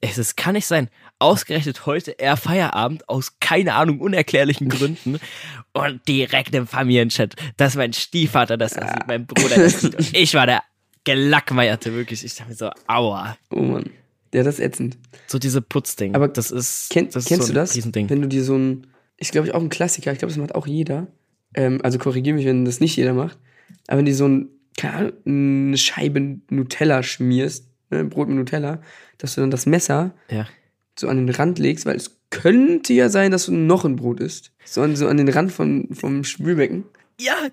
Es 0.00 0.16
es 0.16 0.36
kann 0.36 0.54
nicht 0.54 0.66
sein. 0.66 0.88
Ausgerechnet 1.18 1.84
heute 1.84 2.12
eher 2.12 2.36
Feierabend 2.36 3.08
aus 3.08 3.40
keine 3.40 3.74
Ahnung 3.74 4.00
unerklärlichen 4.00 4.68
Gründen 4.68 5.18
und 5.72 6.06
direkt 6.06 6.54
im 6.54 6.68
Familienchat, 6.68 7.34
dass 7.56 7.74
mein 7.74 7.92
Stiefvater 7.92 8.56
das 8.56 8.74
da 8.74 8.86
sieht, 8.88 9.08
mein 9.08 9.26
Bruder 9.26 9.56
das 9.56 9.80
sieht 9.80 9.94
und 9.98 10.16
ich 10.16 10.34
war 10.34 10.46
der 10.46 10.62
Gelackmeierte 11.02 11.94
wirklich. 11.94 12.24
Ich 12.24 12.36
dachte 12.36 12.50
mir 12.50 12.56
so, 12.56 12.70
aua. 12.86 13.36
Oh 13.50 13.60
Mann. 13.60 13.90
Ja, 14.34 14.42
das 14.42 14.58
ist 14.58 14.64
ätzend. 14.64 14.98
So 15.26 15.38
diese 15.38 15.62
Putzding. 15.62 16.14
Aber 16.14 16.28
das 16.28 16.50
ist, 16.50 16.90
Kenn, 16.90 17.06
das 17.06 17.24
ist 17.24 17.28
kennst 17.28 17.46
so 17.46 17.52
du 17.52 17.58
das? 17.58 17.74
Riesending. 17.74 18.10
Wenn 18.10 18.20
du 18.22 18.28
dir 18.28 18.44
so 18.44 18.56
ein, 18.56 18.86
ist 19.16 19.32
glaube 19.32 19.46
ich 19.48 19.54
auch 19.54 19.60
ein 19.60 19.68
Klassiker, 19.70 20.12
ich 20.12 20.18
glaube, 20.18 20.32
das 20.32 20.38
macht 20.38 20.54
auch 20.54 20.66
jeder. 20.66 21.06
Ähm, 21.54 21.80
also 21.82 21.98
korrigiere 21.98 22.36
mich, 22.36 22.44
wenn 22.44 22.64
das 22.64 22.80
nicht 22.80 22.96
jeder 22.96 23.14
macht. 23.14 23.38
Aber 23.86 23.98
wenn 23.98 24.04
du 24.06 24.14
so 24.14 24.28
ein, 24.28 24.48
keine 24.76 24.94
Ahnung, 24.94 25.12
eine 25.26 25.76
Scheibe 25.78 26.38
Nutella 26.50 27.02
schmierst, 27.02 27.66
ne, 27.90 28.04
Brot 28.04 28.28
mit 28.28 28.36
Nutella, 28.36 28.82
dass 29.16 29.34
du 29.34 29.40
dann 29.40 29.50
das 29.50 29.66
Messer 29.66 30.14
Ja. 30.30 30.46
so 30.98 31.08
an 31.08 31.16
den 31.16 31.34
Rand 31.34 31.58
legst, 31.58 31.86
weil 31.86 31.96
es 31.96 32.18
könnte 32.30 32.92
ja 32.92 33.08
sein, 33.08 33.30
dass 33.30 33.46
du 33.46 33.52
noch 33.52 33.84
ein 33.86 33.96
Brot 33.96 34.20
isst. 34.20 34.52
So 34.64 34.82
an, 34.82 34.94
so 34.94 35.08
an 35.08 35.16
den 35.16 35.28
Rand 35.30 35.50
von, 35.50 35.88
vom 35.92 36.22
Spülbecken. 36.24 36.84
Ja, 37.20 37.48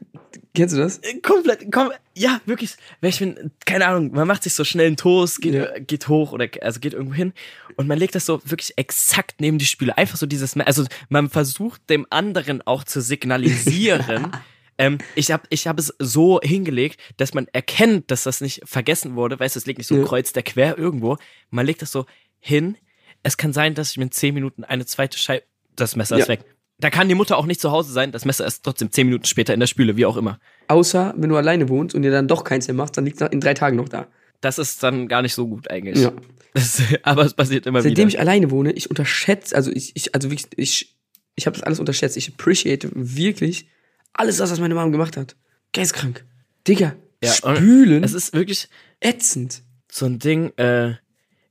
Kennst 0.53 0.75
du 0.75 0.79
das? 0.79 0.99
äh, 0.99 1.19
komplett, 1.21 1.71
kom 1.71 1.89
ja, 2.15 2.39
wirklich. 2.45 2.75
Weil 3.01 3.09
ich 3.09 3.19
bin, 3.19 3.51
keine 3.65 3.87
Ahnung, 3.87 4.11
man 4.11 4.27
macht 4.27 4.43
sich 4.43 4.53
so 4.53 4.63
schnell 4.63 4.87
einen 4.87 4.95
Toast, 4.97 5.41
geht, 5.41 5.53
Ja. 5.55 5.65
äh, 5.73 5.81
geht 5.81 6.07
hoch 6.07 6.31
oder 6.33 6.47
also 6.61 6.79
geht 6.79 6.93
irgendwo 6.93 7.15
hin 7.15 7.33
und 7.75 7.87
man 7.87 7.97
legt 7.97 8.13
das 8.15 8.25
so 8.25 8.41
wirklich 8.45 8.77
exakt 8.77 9.35
neben 9.41 9.57
die 9.57 9.65
Spüle. 9.65 9.97
Einfach 9.97 10.17
so 10.17 10.25
dieses, 10.27 10.55
also 10.57 10.85
man 11.09 11.29
versucht 11.29 11.89
dem 11.89 12.05
anderen 12.11 12.61
auch 12.61 12.83
zu 12.83 13.01
signalisieren. 13.01 14.31
ähm, 14.77 14.97
ich 15.15 15.31
habe 15.31 15.43
ich 15.49 15.67
hab 15.67 15.79
es 15.79 15.93
so 15.99 16.39
hingelegt, 16.41 16.99
dass 17.17 17.33
man 17.33 17.47
erkennt, 17.51 18.11
dass 18.11 18.23
das 18.23 18.41
nicht 18.41 18.61
vergessen 18.65 19.15
wurde. 19.15 19.39
Weißt 19.39 19.55
du, 19.55 19.59
es 19.59 19.65
liegt 19.65 19.79
nicht 19.79 19.87
so 19.87 19.97
Ja. 19.97 20.03
kreuz 20.03 20.31
der 20.33 20.43
quer 20.43 20.77
irgendwo. 20.77 21.17
Man 21.49 21.65
legt 21.65 21.81
das 21.81 21.91
so 21.91 22.05
hin. 22.39 22.77
Es 23.23 23.37
kann 23.37 23.51
sein, 23.53 23.73
dass 23.73 23.91
ich 23.91 23.97
mir 23.97 24.03
in 24.03 24.11
zehn 24.11 24.33
Minuten 24.35 24.63
eine 24.63 24.85
zweite 24.85 25.17
Scheibe, 25.17 25.45
das 25.75 25.95
Messer 25.95 26.17
ist 26.17 26.23
Ja. 26.27 26.33
weg. 26.33 26.45
Da 26.79 26.89
kann 26.89 27.07
die 27.07 27.15
Mutter 27.15 27.37
auch 27.37 27.45
nicht 27.45 27.61
zu 27.61 27.71
Hause 27.71 27.93
sein, 27.93 28.11
das 28.11 28.25
Messer 28.25 28.45
ist 28.45 28.63
trotzdem 28.63 28.91
zehn 28.91 29.07
Minuten 29.07 29.25
später 29.25 29.53
in 29.53 29.59
der 29.61 29.67
Spüle, 29.67 29.95
wie 29.95 30.05
auch 30.05 30.17
immer. 30.17 30.39
Außer, 30.67 31.13
wenn 31.17 31.29
du 31.29 31.37
alleine 31.37 31.69
wohnst 31.69 31.95
und 31.95 32.01
dir 32.01 32.11
dann 32.11 32.27
doch 32.27 32.43
keins 32.43 32.67
mehr 32.67 32.75
machst, 32.75 32.97
dann 32.97 33.05
liegt 33.05 33.21
es 33.21 33.29
in 33.31 33.39
drei 33.39 33.53
Tagen 33.53 33.77
noch 33.77 33.87
da. 33.87 34.07
Das 34.41 34.59
ist 34.59 34.83
dann 34.83 35.07
gar 35.07 35.21
nicht 35.21 35.33
so 35.33 35.47
gut 35.47 35.69
eigentlich. 35.71 36.03
Ja. 36.03 36.11
Das, 36.53 36.81
aber 37.03 37.23
es 37.23 37.33
passiert 37.33 37.65
immer 37.65 37.81
Seitdem 37.81 38.07
wieder. 38.07 38.07
ich 38.09 38.19
alleine 38.19 38.51
wohne, 38.51 38.73
ich 38.73 38.89
unterschätze, 38.89 39.55
also 39.55 39.71
ich, 39.71 39.95
ich 39.95 40.13
also 40.13 40.29
wirklich, 40.29 40.47
ich, 40.57 40.97
ich 41.35 41.45
habe 41.47 41.55
das 41.55 41.63
alles 41.63 41.79
unterschätzt. 41.79 42.17
Ich 42.17 42.29
appreciate 42.29 42.89
wirklich 42.93 43.69
alles, 44.13 44.37
das, 44.37 44.51
was 44.51 44.59
meine 44.59 44.75
Mom 44.75 44.91
gemacht 44.91 45.15
hat. 45.17 45.35
Geistkrank. 45.73 46.25
Digga, 46.67 46.95
Ja, 47.23 47.31
spülen, 47.31 48.03
es 48.03 48.13
ist 48.13 48.33
wirklich 48.33 48.67
ätzend. 48.99 49.61
so 49.91 50.05
ein 50.05 50.19
Ding, 50.19 50.51
äh, 50.57 50.95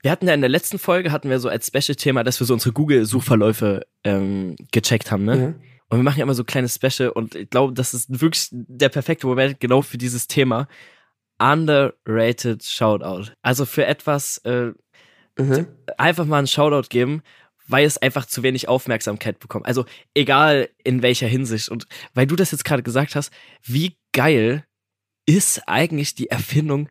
wir 0.04 0.10
hatten 0.10 0.28
ja 0.28 0.34
in 0.34 0.42
der 0.42 0.50
letzten 0.50 0.78
Folge, 0.78 1.10
hatten 1.12 1.30
wir 1.30 1.40
so 1.40 1.48
als 1.48 1.68
Special-Thema, 1.68 2.24
dass 2.24 2.38
wir 2.38 2.46
so 2.46 2.52
unsere 2.52 2.74
Google-Suchverläufe 2.74 3.86
ähm, 4.04 4.54
gecheckt 4.70 5.10
haben, 5.10 5.24
ne? 5.24 5.38
Ja. 5.40 5.46
Und 5.88 5.98
wir 5.98 6.02
machen 6.02 6.18
ja 6.18 6.24
immer 6.24 6.34
so 6.34 6.44
kleine 6.44 6.68
Special 6.68 7.08
und 7.08 7.34
ich 7.34 7.48
glaube, 7.48 7.72
das 7.72 7.94
ist 7.94 8.20
wirklich 8.20 8.48
der 8.50 8.90
perfekte 8.90 9.26
Moment 9.26 9.60
genau 9.60 9.80
für 9.80 9.96
dieses 9.96 10.26
Thema. 10.26 10.68
Underrated 11.38 12.62
Shoutout. 12.64 13.32
Also 13.42 13.64
für 13.64 13.86
etwas, 13.86 14.38
äh, 14.44 14.72
Mhm. 15.38 15.66
einfach 15.98 16.26
mal 16.26 16.38
einen 16.38 16.46
Shoutout 16.46 16.88
geben, 16.90 17.22
weil 17.66 17.86
es 17.86 17.96
einfach 17.98 18.26
zu 18.26 18.42
wenig 18.42 18.68
Aufmerksamkeit 18.68 19.38
bekommt. 19.38 19.66
Also 19.66 19.84
egal 20.14 20.68
in 20.84 21.02
welcher 21.02 21.26
Hinsicht. 21.26 21.70
Und 21.70 21.86
weil 22.12 22.26
du 22.26 22.36
das 22.36 22.50
jetzt 22.50 22.64
gerade 22.64 22.82
gesagt 22.82 23.16
hast, 23.16 23.32
wie 23.62 23.96
geil 24.12 24.64
ist 25.26 25.62
eigentlich 25.66 26.14
die 26.14 26.28
Erfindung 26.28 26.88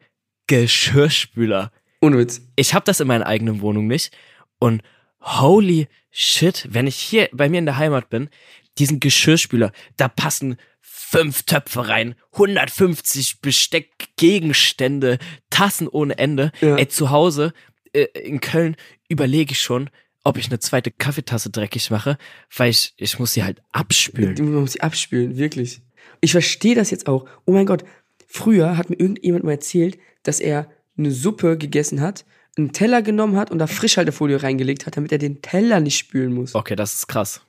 Geschirrspüler? 0.47 1.71
Ohne 2.03 2.17
Witz. 2.17 2.41
Ich 2.57 2.73
habe 2.73 2.83
das 2.83 2.99
in 2.99 3.07
meiner 3.07 3.27
eigenen 3.27 3.61
Wohnung 3.61 3.87
nicht. 3.87 4.13
Und 4.59 4.81
holy 5.21 5.87
shit, 6.11 6.67
wenn 6.69 6.85
ich 6.85 6.97
hier 6.97 7.29
bei 7.31 7.47
mir 7.47 7.59
in 7.59 7.65
der 7.65 7.77
Heimat 7.77 8.09
bin, 8.09 8.29
diesen 8.77 8.99
Geschirrspüler, 8.99 9.71
da 9.95 10.09
passen 10.09 10.57
fünf 10.81 11.43
Töpfe 11.43 11.87
rein, 11.87 12.15
150 12.33 13.39
Besteckgegenstände, 13.39 15.17
Tassen 15.49 15.87
ohne 15.87 16.17
Ende. 16.17 16.51
Ja. 16.59 16.75
Ey, 16.75 16.89
zu 16.89 17.09
Hause 17.09 17.53
äh, 17.93 18.07
in 18.21 18.41
Köln 18.41 18.75
überlege 19.07 19.53
ich 19.53 19.61
schon, 19.61 19.89
ob 20.25 20.37
ich 20.37 20.47
eine 20.47 20.59
zweite 20.59 20.91
Kaffeetasse 20.91 21.51
dreckig 21.51 21.89
mache, 21.89 22.17
weil 22.53 22.69
ich, 22.69 22.93
ich 22.97 23.17
muss 23.17 23.31
sie 23.31 23.45
halt 23.45 23.61
abspülen. 23.71 24.35
Man 24.43 24.61
muss 24.61 24.73
sie 24.73 24.81
abspülen, 24.81 25.37
wirklich. 25.37 25.79
Ich 26.19 26.33
verstehe 26.33 26.75
das 26.75 26.91
jetzt 26.91 27.07
auch. 27.07 27.29
Oh 27.45 27.53
mein 27.53 27.65
Gott. 27.65 27.85
Früher 28.27 28.75
hat 28.75 28.89
mir 28.89 28.99
irgendjemand 28.99 29.45
mal 29.45 29.51
erzählt, 29.51 29.97
dass 30.23 30.41
er 30.41 30.69
eine 30.97 31.11
Suppe 31.11 31.57
gegessen 31.57 32.01
hat, 32.01 32.25
einen 32.57 32.71
Teller 32.71 33.01
genommen 33.01 33.35
hat 33.35 33.49
und 33.51 33.59
da 33.59 33.67
Frischhaltefolie 33.67 34.41
reingelegt 34.43 34.85
hat, 34.85 34.95
damit 34.97 35.11
er 35.11 35.17
den 35.17 35.41
Teller 35.41 35.79
nicht 35.79 35.97
spülen 35.97 36.33
muss, 36.33 36.53
Okay, 36.55 36.75
das 36.75 36.93
ist 36.93 37.07
krass. 37.07 37.41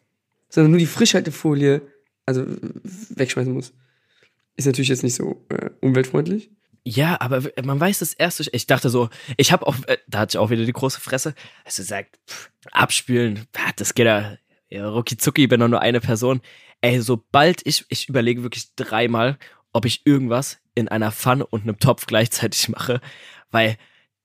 sondern 0.49 0.71
nur 0.73 0.79
die 0.81 0.87
Frischhaltefolie, 0.87 1.83
also 2.27 2.45
wegschmeißen 3.11 3.53
muss. 3.53 3.73
Ist 4.57 4.67
natürlich 4.67 4.89
jetzt 4.89 5.03
nicht 5.03 5.15
so 5.17 5.45
äh, 5.51 5.71
umweltfreundlich. 5.81 6.51
Ja, 6.87 7.21
aber 7.21 7.43
man 7.65 7.81
weiß 7.81 8.01
das 8.01 8.13
erste. 8.15 8.45
Ich 8.53 8.67
dachte 8.67 8.89
so, 8.91 9.09
ich 9.37 9.53
habe 9.53 9.67
auch, 9.67 9.75
äh, 9.87 9.97
da 10.07 10.21
hatte 10.21 10.37
ich 10.37 10.39
auch 10.39 10.51
wieder 10.51 10.65
die 10.65 10.73
große 10.73 11.01
Fresse. 11.01 11.35
Also 11.65 11.83
sagt, 11.83 12.19
pff, 12.29 12.51
abspülen, 12.73 13.47
das 13.77 13.95
geht 13.95 14.07
ja, 14.07 14.37
ja 14.71 14.89
rucki 14.89 15.17
zucki, 15.17 15.47
bin 15.47 15.61
doch 15.61 15.69
nur 15.69 15.81
eine 15.81 16.01
Person. 16.01 16.41
Ey, 16.83 17.01
sobald 17.01 17.67
ich, 17.67 17.85
ich 17.89 18.09
überlege 18.09 18.43
wirklich 18.43 18.75
dreimal, 18.77 19.39
ob 19.75 19.85
ich 19.85 20.07
irgendwas 20.07 20.59
in 20.75 20.89
einer 20.89 21.13
Pfanne 21.13 21.47
und 21.47 21.63
einem 21.65 21.79
Topf 21.79 22.07
gleichzeitig 22.07 22.69
mache, 22.71 23.01
weil 23.51 23.77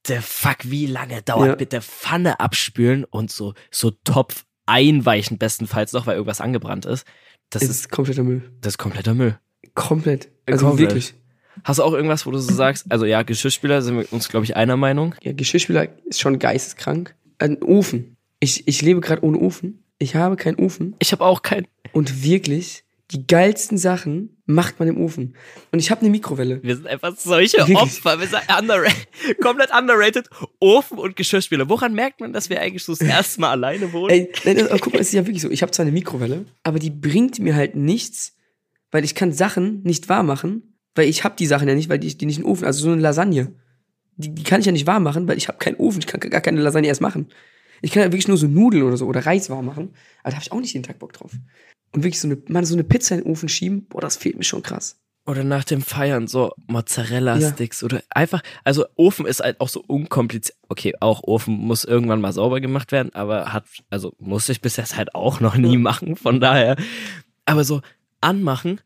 der 0.07 0.21
Fuck, 0.21 0.57
wie 0.63 0.85
lange 0.85 1.21
dauert 1.21 1.47
Ja. 1.47 1.55
bitte 1.55 1.81
Pfanne 1.81 2.39
abspülen 2.39 3.03
und 3.03 3.29
so, 3.29 3.53
so 3.69 3.91
Topf 3.91 4.45
einweichen 4.65 5.37
bestenfalls 5.37 5.91
noch, 5.91 6.07
weil 6.07 6.15
irgendwas 6.15 6.39
angebrannt 6.41 6.85
ist. 6.85 7.05
Das 7.49 7.63
ist, 7.63 7.69
ist 7.71 7.91
kompletter 7.91 8.23
Müll. 8.23 8.49
das 8.61 8.73
ist 8.73 8.77
kompletter 8.77 9.13
Müll. 9.13 9.37
Komplett. 9.75 10.29
Also 10.45 10.67
Komplett. 10.67 10.89
wirklich. 10.89 11.13
Hast 11.63 11.79
du 11.79 11.83
auch 11.83 11.93
irgendwas, 11.93 12.25
wo 12.25 12.31
du 12.31 12.37
so 12.39 12.53
sagst, 12.53 12.85
also 12.89 13.05
ja, 13.05 13.23
Geschirrspüler 13.23 13.81
sind 13.81 13.97
wir 13.97 14.13
uns, 14.13 14.29
glaube 14.29 14.45
ich, 14.45 14.55
einer 14.55 14.77
Meinung. 14.77 15.15
Ja, 15.23 15.33
Geschirrspüler 15.33 15.89
ist 16.05 16.21
schon 16.21 16.39
geisteskrank. 16.39 17.15
Ein 17.39 17.61
Ofen. 17.61 18.15
Ich, 18.39 18.67
ich 18.67 18.81
lebe 18.81 19.01
gerade 19.01 19.23
ohne 19.25 19.37
Ofen. 19.39 19.83
Ich 19.97 20.15
habe 20.15 20.37
keinen 20.37 20.55
Ofen. 20.55 20.95
Ich 20.99 21.11
habe 21.11 21.25
auch 21.25 21.41
kein. 21.41 21.67
Und 21.91 22.23
wirklich, 22.23 22.85
die 23.11 23.25
geilsten 23.25 23.77
Sachen 23.77 24.37
macht 24.45 24.79
man 24.79 24.87
im 24.87 24.97
Ofen. 25.01 25.35
Und 25.71 25.79
ich 25.79 25.89
habe 25.89 26.01
eine 26.01 26.11
Mikrowelle. 26.11 26.61
Wir 26.61 26.75
sind 26.75 26.87
einfach 26.87 27.15
solche? 27.15 27.61
Opfer. 27.75 28.19
Wir 28.19 28.27
sind 28.27 28.41
underrated, 28.55 29.07
komplett 29.41 29.71
underrated. 29.75 30.29
Ofen 30.59 30.99
und 30.99 31.15
Geschirrspüler. 31.15 31.67
Woran 31.69 31.93
merkt 31.93 32.21
man, 32.21 32.33
dass 32.33 32.49
wir 32.49 32.61
eigentlich 32.61 32.83
so 32.83 32.93
das 32.93 33.01
erste 33.01 33.41
Mal 33.41 33.51
alleine 33.51 33.91
wohnen? 33.93 34.11
Ey, 34.11 34.31
nein, 34.45 34.57
das, 34.57 34.69
aber 34.69 34.79
guck 34.79 34.93
mal, 34.93 34.99
es 34.99 35.07
ist 35.07 35.13
ja 35.13 35.25
wirklich 35.25 35.41
so. 35.41 35.49
Ich 35.49 35.63
habe 35.63 35.71
zwar 35.71 35.85
eine 35.85 35.91
Mikrowelle, 35.91 36.45
aber 36.63 36.77
die 36.77 36.91
bringt 36.91 37.39
mir 37.39 37.55
halt 37.55 37.75
nichts, 37.75 38.35
weil 38.91 39.03
ich 39.03 39.15
kann 39.15 39.33
Sachen 39.33 39.81
nicht 39.83 40.07
warm 40.07 40.27
machen, 40.27 40.77
weil 40.93 41.09
ich 41.09 41.23
habe 41.23 41.35
die 41.35 41.47
Sachen 41.47 41.67
ja 41.67 41.73
nicht, 41.73 41.89
weil 41.89 41.99
die, 41.99 42.15
die 42.15 42.25
nicht 42.27 42.37
in 42.37 42.43
den 42.43 42.51
Ofen, 42.51 42.65
also 42.65 42.83
so 42.83 42.91
eine 42.91 43.01
Lasagne, 43.01 43.55
die, 44.17 44.35
die 44.35 44.43
kann 44.43 44.59
ich 44.59 44.67
ja 44.67 44.71
nicht 44.71 44.87
warm 44.87 45.03
machen, 45.03 45.27
weil 45.27 45.37
ich 45.37 45.47
habe 45.47 45.57
keinen 45.57 45.77
Ofen, 45.77 45.99
ich 45.99 46.07
kann 46.07 46.19
gar 46.19 46.41
keine 46.41 46.61
Lasagne 46.61 46.87
erst 46.87 47.01
machen. 47.01 47.29
Ich 47.81 47.91
kann 47.91 48.03
ja 48.03 48.11
wirklich 48.11 48.27
nur 48.27 48.37
so 48.37 48.47
Nudeln 48.47 48.83
oder 48.83 48.97
so 48.97 49.05
oder 49.05 49.25
Reis 49.25 49.49
warm 49.49 49.65
machen, 49.65 49.93
aber 50.21 50.31
da 50.31 50.35
habe 50.35 50.43
ich 50.43 50.51
auch 50.51 50.59
nicht 50.59 50.73
jeden 50.73 50.85
Tag 50.85 50.99
Bock 50.99 51.13
drauf. 51.13 51.31
Und 51.91 52.03
wirklich 52.03 52.19
so 52.19 52.27
eine, 52.27 52.37
mal 52.47 52.65
so 52.65 52.75
eine 52.75 52.83
Pizza 52.83 53.15
in 53.15 53.23
den 53.23 53.31
Ofen 53.31 53.49
schieben, 53.49 53.87
boah, 53.87 54.01
das 54.01 54.17
fehlt 54.17 54.37
mir 54.37 54.43
schon 54.43 54.61
krass. 54.63 54.99
Oder 55.25 55.43
nach 55.43 55.63
dem 55.63 55.81
Feiern 55.81 56.27
so 56.27 56.53
Mozzarella-Sticks 56.67 57.83
oder 57.83 58.01
einfach, 58.09 58.41
also 58.63 58.85
Ofen 58.95 59.25
ist 59.27 59.41
halt 59.41 59.59
auch 59.59 59.69
so 59.69 59.83
unkompliziert. 59.85 60.57
Okay, 60.69 60.93
auch 60.99 61.23
Ofen 61.23 61.53
muss 61.53 61.83
irgendwann 61.83 62.21
mal 62.21 62.33
sauber 62.33 62.61
gemacht 62.61 62.91
werden, 62.91 63.13
aber 63.13 63.53
hat, 63.53 63.65
also 63.89 64.13
musste 64.17 64.53
ich 64.53 64.61
bis 64.61 64.77
jetzt 64.77 64.97
halt 64.97 65.13
auch 65.13 65.39
noch 65.39 65.55
nie 65.55 65.77
machen, 65.77 66.15
von 66.15 66.39
daher. 66.39 66.77
Aber 67.45 67.63
so 67.63 67.81
anmachen, 68.21 68.81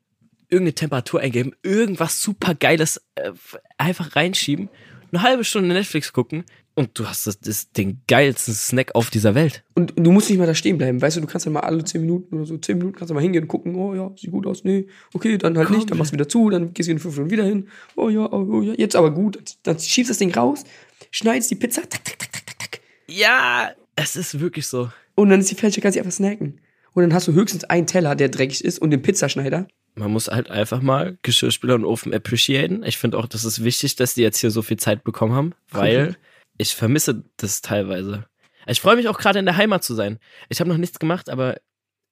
irgendeine 0.49 0.75
Temperatur 0.75 1.21
eingeben, 1.21 1.53
irgendwas 1.63 2.21
super 2.21 2.55
Geiles 2.55 3.01
äh, 3.15 3.31
einfach 3.77 4.15
reinschieben, 4.15 4.69
eine 5.11 5.21
halbe 5.21 5.45
Stunde 5.45 5.73
Netflix 5.73 6.11
gucken 6.11 6.43
und 6.75 6.97
du 6.97 7.07
hast 7.07 7.27
das, 7.27 7.39
das 7.39 7.71
den 7.71 8.01
geilsten 8.07 8.53
Snack 8.53 8.95
auf 8.95 9.09
dieser 9.09 9.35
Welt. 9.35 9.63
Und 9.75 9.93
du 9.95 10.11
musst 10.11 10.29
nicht 10.29 10.39
mal 10.39 10.47
da 10.47 10.55
stehen 10.55 10.77
bleiben, 10.77 11.01
weißt 11.01 11.17
du, 11.17 11.21
du 11.21 11.27
kannst 11.27 11.45
dann 11.45 11.53
mal 11.53 11.61
alle 11.61 11.83
10 11.83 12.01
Minuten 12.01 12.35
oder 12.35 12.45
so, 12.45 12.57
10 12.57 12.77
Minuten 12.77 12.95
kannst 12.95 13.11
du 13.11 13.13
mal 13.13 13.21
hingehen 13.21 13.43
und 13.43 13.47
gucken, 13.47 13.75
oh 13.75 13.93
ja, 13.93 14.11
sieht 14.15 14.31
gut 14.31 14.47
aus, 14.47 14.63
nee, 14.63 14.87
okay, 15.13 15.37
dann 15.37 15.57
halt 15.57 15.69
nicht, 15.69 15.89
dann 15.91 15.97
machst 15.97 16.11
du 16.11 16.15
wieder 16.15 16.27
zu, 16.27 16.49
dann 16.49 16.73
gehst 16.73 16.87
du 16.87 16.93
in 16.93 16.99
5 16.99 17.15
Minuten 17.15 17.31
wieder 17.31 17.43
hin, 17.45 17.67
oh 17.95 18.09
ja, 18.09 18.25
oh, 18.31 18.47
oh 18.51 18.61
ja, 18.61 18.73
jetzt 18.77 18.95
aber 18.95 19.11
gut, 19.11 19.39
dann 19.63 19.79
schiebst 19.79 20.09
das 20.09 20.17
Ding 20.17 20.33
raus, 20.33 20.63
schneidest 21.11 21.51
die 21.51 21.55
Pizza, 21.55 21.81
tak, 21.81 22.03
tak, 22.03 22.17
tak, 22.19 22.31
tak, 22.31 22.59
tak, 22.59 22.79
Ja, 23.07 23.71
es 23.95 24.15
ist 24.15 24.39
wirklich 24.39 24.67
so. 24.67 24.89
und 25.15 25.29
dann 25.29 25.39
ist 25.39 25.51
die 25.51 25.55
fertig, 25.55 25.81
kannst 25.83 25.95
du 25.95 26.01
einfach 26.01 26.13
snacken. 26.13 26.59
Und 26.95 27.01
dann 27.01 27.13
hast 27.13 27.27
du 27.27 27.33
höchstens 27.33 27.63
einen 27.63 27.87
Teller, 27.87 28.15
der 28.15 28.29
dreckig 28.29 28.63
ist 28.63 28.79
und 28.79 28.91
den 28.91 29.01
Pizzaschneider. 29.01 29.67
Man 29.95 30.11
muss 30.11 30.27
halt 30.27 30.49
einfach 30.49 30.81
mal 30.81 31.17
Geschirrspüler 31.23 31.75
und 31.75 31.85
Ofen 31.85 32.13
appreciaten. 32.13 32.83
Ich 32.83 32.97
finde 32.97 33.17
auch, 33.17 33.25
das 33.25 33.45
ist 33.45 33.63
wichtig, 33.63 33.95
dass 33.95 34.13
die 34.13 34.21
jetzt 34.21 34.39
hier 34.39 34.51
so 34.51 34.61
viel 34.61 34.77
Zeit 34.77 35.03
bekommen 35.03 35.33
haben, 35.33 35.53
weil. 35.71 36.15
Ich 36.63 36.75
vermisse 36.75 37.23
das 37.37 37.61
teilweise. 37.61 38.25
Ich 38.67 38.79
freue 38.79 38.95
mich 38.95 39.09
auch 39.09 39.17
gerade 39.17 39.39
in 39.39 39.45
der 39.45 39.57
Heimat 39.57 39.83
zu 39.83 39.93
sein. 39.93 40.17
Ich 40.49 40.59
habe 40.61 40.69
noch 40.69 40.77
nichts 40.77 40.97
gemacht, 40.97 41.29
aber 41.29 41.57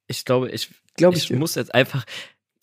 ich 0.07 0.25
glaube, 0.25 0.49
ich, 0.51 0.69
Glaub 0.97 1.15
ich 1.15 1.31
ich 1.31 1.37
muss 1.37 1.55
jetzt 1.55 1.73
einfach 1.73 2.05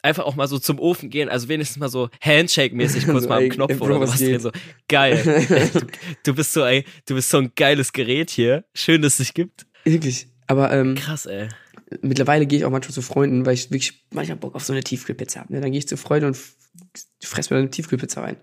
einfach 0.03 0.25
auch 0.27 0.37
mal 0.37 0.47
so 0.47 0.59
zum 0.59 0.79
Ofen 0.79 1.09
gehen, 1.11 1.29
also 1.29 1.49
wenigstens 1.49 1.79
mal 1.79 1.89
so 1.89 2.09
Handshake-mäßig 2.21 3.07
kurz 3.11 3.23
So, 3.25 3.29
mal 3.31 3.43
am 3.43 3.49
Knopf 3.49 3.81
oder 3.81 3.99
was 4.01 4.17
drehen. 4.19 4.39
So, 4.41 4.53
geil. 4.89 5.17
du, 5.73 5.81
du 6.25 6.35
bist 6.35 6.53
so, 6.53 6.65
ey, 6.65 6.85
du 7.07 7.15
bist 7.15 7.31
so 7.31 7.39
ein 7.39 7.53
geiles 7.57 7.93
Gerät 7.93 8.31
hier. 8.31 8.65
Schön, 8.75 9.03
dass 9.03 9.15
es 9.15 9.19
dich 9.19 9.35
gibt. 9.35 9.67
Wirklich. 9.85 10.29
Aber 10.47 10.71
ähm, 10.73 10.95
Krass, 10.95 11.27
ey. 11.27 11.49
mittlerweile 12.03 12.47
gehe 12.47 12.59
ich 12.59 12.65
auch 12.65 12.71
manchmal 12.71 12.95
zu 12.95 13.03
Freunden, 13.03 13.45
weil 13.47 13.55
ich 13.55 13.71
wirklich 13.71 14.07
manchmal 14.13 14.37
Bock 14.39 14.55
auf 14.55 14.65
so 14.65 14.73
eine 14.73 14.85
Tiefkühlpizza 14.85 15.41
habe. 15.41 15.53
Ne? 15.55 15.61
Dann 15.63 15.73
gehe 15.73 15.79
ich 15.81 15.89
zu 15.89 15.97
Freunden 15.97 16.27
und 16.27 16.37
f- 16.37 16.55
fress 17.23 17.51
mir 17.51 17.57
eine 17.57 17.71
Tiefkühlpizza 17.71 18.21
rein. 18.21 18.37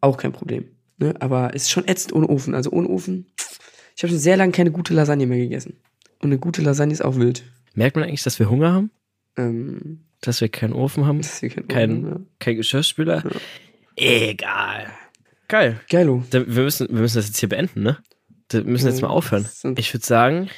Auch 0.00 0.16
kein 0.18 0.32
Problem. 0.32 0.68
Ne? 1.02 1.14
Aber 1.20 1.50
es 1.54 1.62
ist 1.64 1.70
schon 1.70 1.86
ätzend 1.88 2.12
ohne 2.12 2.28
Ofen. 2.28 2.54
Also 2.54 2.70
ohne 2.70 2.88
Ofen. 2.88 3.26
Ich 3.96 4.02
habe 4.02 4.10
schon 4.10 4.20
sehr 4.20 4.36
lange 4.36 4.52
keine 4.52 4.70
gute 4.70 4.94
Lasagne 4.94 5.26
mehr 5.26 5.38
gegessen. 5.38 5.78
Und 6.20 6.28
eine 6.28 6.38
gute 6.38 6.62
Lasagne 6.62 6.92
ist 6.92 7.04
auch 7.04 7.16
wild. 7.16 7.42
Merkt 7.74 7.96
man 7.96 8.04
eigentlich, 8.04 8.22
dass 8.22 8.38
wir 8.38 8.48
Hunger 8.48 8.72
haben? 8.72 8.90
Ähm, 9.36 10.04
Dass 10.20 10.40
wir 10.40 10.48
keinen 10.48 10.72
Ofen 10.72 11.06
haben? 11.06 11.18
das 11.18 11.32
ist 11.34 11.40
hier 11.40 11.50
kein, 11.66 12.04
Ofen, 12.04 12.26
Kein 12.38 12.56
Geschirrspüler? 12.56 13.24
Egal. 13.96 14.86
Geil. 15.48 15.72
ja. 15.72 15.98
Geilo. 15.98 16.24
Wir, 16.30 16.44
müssen, 16.46 16.88
wir 16.88 17.00
müssen 17.00 17.16
das 17.16 17.26
jetzt 17.26 17.38
hier 17.38 17.48
beenden, 17.48 17.82
ne? 17.82 17.98
Wir 18.50 18.64
müssen 18.64 18.86
jetzt 18.86 19.02
mal 19.02 19.08
aufhören. 19.08 19.48
Ich 19.76 19.92
würde 19.92 20.06
sagen, 20.06 20.48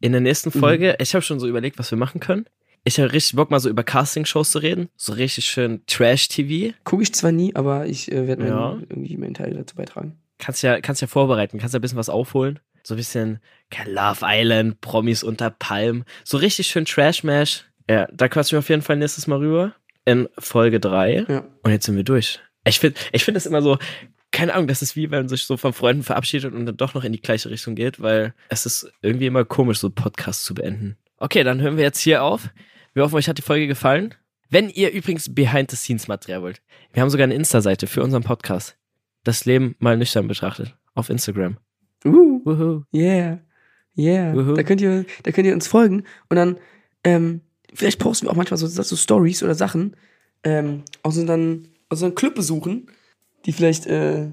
in 0.00 0.12
der 0.12 0.20
nächsten 0.20 0.50
Folge, 0.50 0.96
ich 0.98 1.14
habe 1.14 1.22
schon 1.22 1.38
so 1.38 1.46
überlegt, 1.46 1.78
was 1.78 1.90
wir 1.90 1.98
machen 1.98 2.20
können. 2.20 2.46
Ich 2.84 2.98
habe 3.00 3.12
richtig 3.12 3.34
Bock, 3.36 3.50
mal 3.50 3.60
so 3.60 3.70
über 3.70 3.82
Casting-Shows 3.82 4.50
zu 4.50 4.58
reden. 4.58 4.88
So 4.96 5.14
richtig 5.14 5.46
schön 5.46 5.82
Trash-TV. 5.86 6.74
Gucke 6.84 7.02
ich 7.02 7.14
zwar 7.14 7.32
nie, 7.32 7.54
aber 7.56 7.86
ich 7.86 8.12
äh, 8.12 8.26
werde 8.26 8.46
Ja. 8.46 8.78
irgendwie 8.88 9.16
meinen 9.16 9.34
Teil 9.34 9.54
dazu 9.54 9.74
beitragen. 9.76 10.18
Kannst 10.38 10.62
ja, 10.62 10.80
kannst 10.80 11.00
ja 11.00 11.08
vorbereiten, 11.08 11.58
kannst 11.58 11.72
ja 11.72 11.78
ein 11.78 11.82
bisschen 11.82 11.96
was 11.98 12.10
aufholen. 12.10 12.60
So 12.82 12.94
ein 12.94 12.98
bisschen 12.98 13.40
Love 13.86 14.20
Island, 14.22 14.80
Promis 14.82 15.22
unter 15.22 15.48
Palmen. 15.50 16.04
So 16.24 16.36
richtig 16.36 16.66
schön 16.66 16.84
Trash-Mash. 16.84 17.64
Ja, 17.88 18.06
da 18.12 18.28
quatschen 18.28 18.52
wir 18.56 18.58
auf 18.58 18.68
jeden 18.68 18.82
Fall 18.82 18.96
nächstes 18.96 19.26
Mal 19.26 19.38
rüber. 19.38 19.74
In 20.04 20.28
Folge 20.38 20.80
3. 20.80 21.24
Ja. 21.28 21.44
Und 21.62 21.70
jetzt 21.70 21.86
sind 21.86 21.96
wir 21.96 22.04
durch. 22.04 22.40
Ich 22.66 22.80
finde 22.80 22.98
ich 23.12 23.24
find 23.24 23.36
das 23.36 23.46
immer 23.46 23.62
so, 23.62 23.78
keine 24.30 24.52
Ahnung, 24.52 24.66
das 24.68 24.82
ist 24.82 24.96
wie 24.96 25.10
wenn 25.10 25.20
man 25.20 25.28
sich 25.28 25.44
so 25.44 25.56
von 25.56 25.72
Freunden 25.72 26.02
verabschiedet 26.02 26.52
und 26.52 26.66
dann 26.66 26.76
doch 26.76 26.92
noch 26.92 27.04
in 27.04 27.12
die 27.12 27.20
gleiche 27.22 27.48
Richtung 27.48 27.74
geht, 27.74 28.00
weil 28.02 28.34
es 28.50 28.66
ist 28.66 28.90
irgendwie 29.00 29.26
immer 29.26 29.44
komisch, 29.46 29.78
so 29.78 29.88
Podcasts 29.88 30.44
zu 30.44 30.54
beenden. 30.54 30.96
Okay, 31.18 31.42
dann 31.44 31.60
hören 31.62 31.76
wir 31.78 31.84
jetzt 31.84 32.00
hier 32.00 32.22
auf. 32.22 32.50
Wir 32.94 33.02
hoffen, 33.02 33.16
euch 33.16 33.28
hat 33.28 33.38
die 33.38 33.42
Folge 33.42 33.66
gefallen. 33.66 34.14
Wenn 34.50 34.70
ihr 34.70 34.92
übrigens 34.92 35.34
Behind-the-Scenes-Material 35.34 36.42
wollt, 36.42 36.62
wir 36.92 37.02
haben 37.02 37.10
sogar 37.10 37.24
eine 37.24 37.34
Insta-Seite 37.34 37.88
für 37.88 38.02
unseren 38.04 38.22
Podcast. 38.22 38.76
Das 39.24 39.44
Leben 39.46 39.74
mal 39.80 39.96
nüchtern 39.96 40.28
betrachtet. 40.28 40.76
Auf 40.94 41.10
Instagram. 41.10 41.56
Uh, 42.04 42.40
Wuhu. 42.44 42.82
yeah. 42.94 43.40
Yeah. 43.98 44.32
Da 44.54 44.62
könnt 44.62 44.80
ihr, 44.80 45.04
da 45.24 45.32
könnt 45.32 45.46
ihr 45.46 45.54
uns 45.54 45.66
folgen 45.66 46.04
und 46.28 46.36
dann, 46.36 46.58
ähm, 47.02 47.40
vielleicht 47.72 47.98
posten 47.98 48.26
wir 48.26 48.30
auch 48.30 48.36
manchmal 48.36 48.58
so, 48.58 48.66
so 48.68 48.96
Stories 48.96 49.42
oder 49.42 49.54
Sachen, 49.54 49.96
ähm, 50.44 50.82
aus 51.02 51.16
unseren, 51.16 51.68
aus 51.88 51.98
unseren 52.02 52.14
Club 52.14 52.34
besuchen, 52.36 52.86
die 53.46 53.52
vielleicht, 53.52 53.86
äh, 53.86 54.30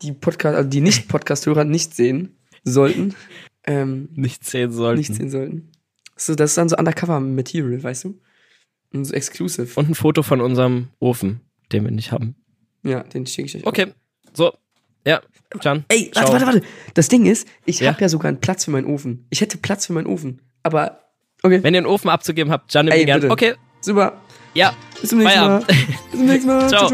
die 0.00 0.12
Podcast, 0.12 0.56
also 0.56 0.70
die 0.70 0.80
Nicht-Podcast-Hörer 0.80 1.64
nicht 1.64 1.94
sehen 1.94 2.36
sollten. 2.64 3.14
Ähm, 3.66 4.08
Nicht 4.14 4.46
sehen 4.46 4.72
sollten. 4.72 5.00
nicht 5.00 5.14
sehen 5.14 5.28
sollten. 5.28 5.69
So, 6.20 6.34
das 6.34 6.50
ist 6.50 6.58
dann 6.58 6.68
so 6.68 6.76
Undercover-Material, 6.76 7.82
weißt 7.82 8.04
du? 8.04 8.20
Und 8.92 9.04
so 9.06 9.14
exclusive. 9.14 9.68
Und 9.78 9.88
ein 9.90 9.94
Foto 9.94 10.22
von 10.22 10.40
unserem 10.40 10.88
Ofen, 10.98 11.40
den 11.72 11.84
wir 11.84 11.90
nicht 11.90 12.12
haben. 12.12 12.34
Ja, 12.82 13.02
den 13.04 13.26
schicke 13.26 13.46
ich 13.46 13.56
euch. 13.56 13.64
auch. 13.64 13.68
Okay. 13.68 13.86
So. 14.34 14.52
Ja. 15.06 15.20
Can. 15.60 15.84
Ey, 15.88 16.10
Ciao. 16.12 16.24
warte, 16.30 16.46
warte, 16.46 16.58
warte. 16.60 16.66
Das 16.94 17.08
Ding 17.08 17.24
ist, 17.26 17.48
ich 17.64 17.80
Ja? 17.80 17.92
habe 17.92 18.00
ja 18.02 18.08
sogar 18.08 18.28
einen 18.28 18.40
Platz 18.40 18.66
für 18.66 18.70
meinen 18.70 18.86
Ofen. 18.86 19.26
Ich 19.30 19.40
hätte 19.40 19.56
Platz 19.58 19.86
für 19.86 19.92
meinen 19.94 20.06
Ofen. 20.06 20.42
Aber, 20.62 21.00
okay, 21.42 21.62
Wenn 21.62 21.74
ihr 21.74 21.78
einen 21.78 21.86
Ofen 21.86 22.10
abzugeben 22.10 22.52
habt, 22.52 22.70
Can 22.70 22.88
Ey, 22.88 23.00
ihn 23.00 23.06
gern. 23.06 23.20
bitte. 23.20 23.32
Okay. 23.32 23.54
super. 23.80 24.20
Ja. 24.54 24.74
Bis 25.00 25.10
zum 25.10 25.20
nächsten 25.20 25.40
Mal. 25.40 25.64
Bis 25.64 26.10
zum 26.10 26.26
nächsten 26.26 26.46
Mal. 26.48 26.68
Ciao. 26.68 26.90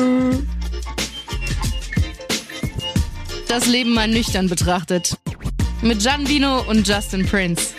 Das 3.49 3.67
Leben 3.67 3.93
mal 3.95 4.07
nüchtern 4.09 4.49
betrachtet. 4.49 5.17
Mit 5.83 6.01
Gianvino 6.01 6.63
und 6.69 6.87
Justin 6.87 7.27
Prince. 7.27 7.75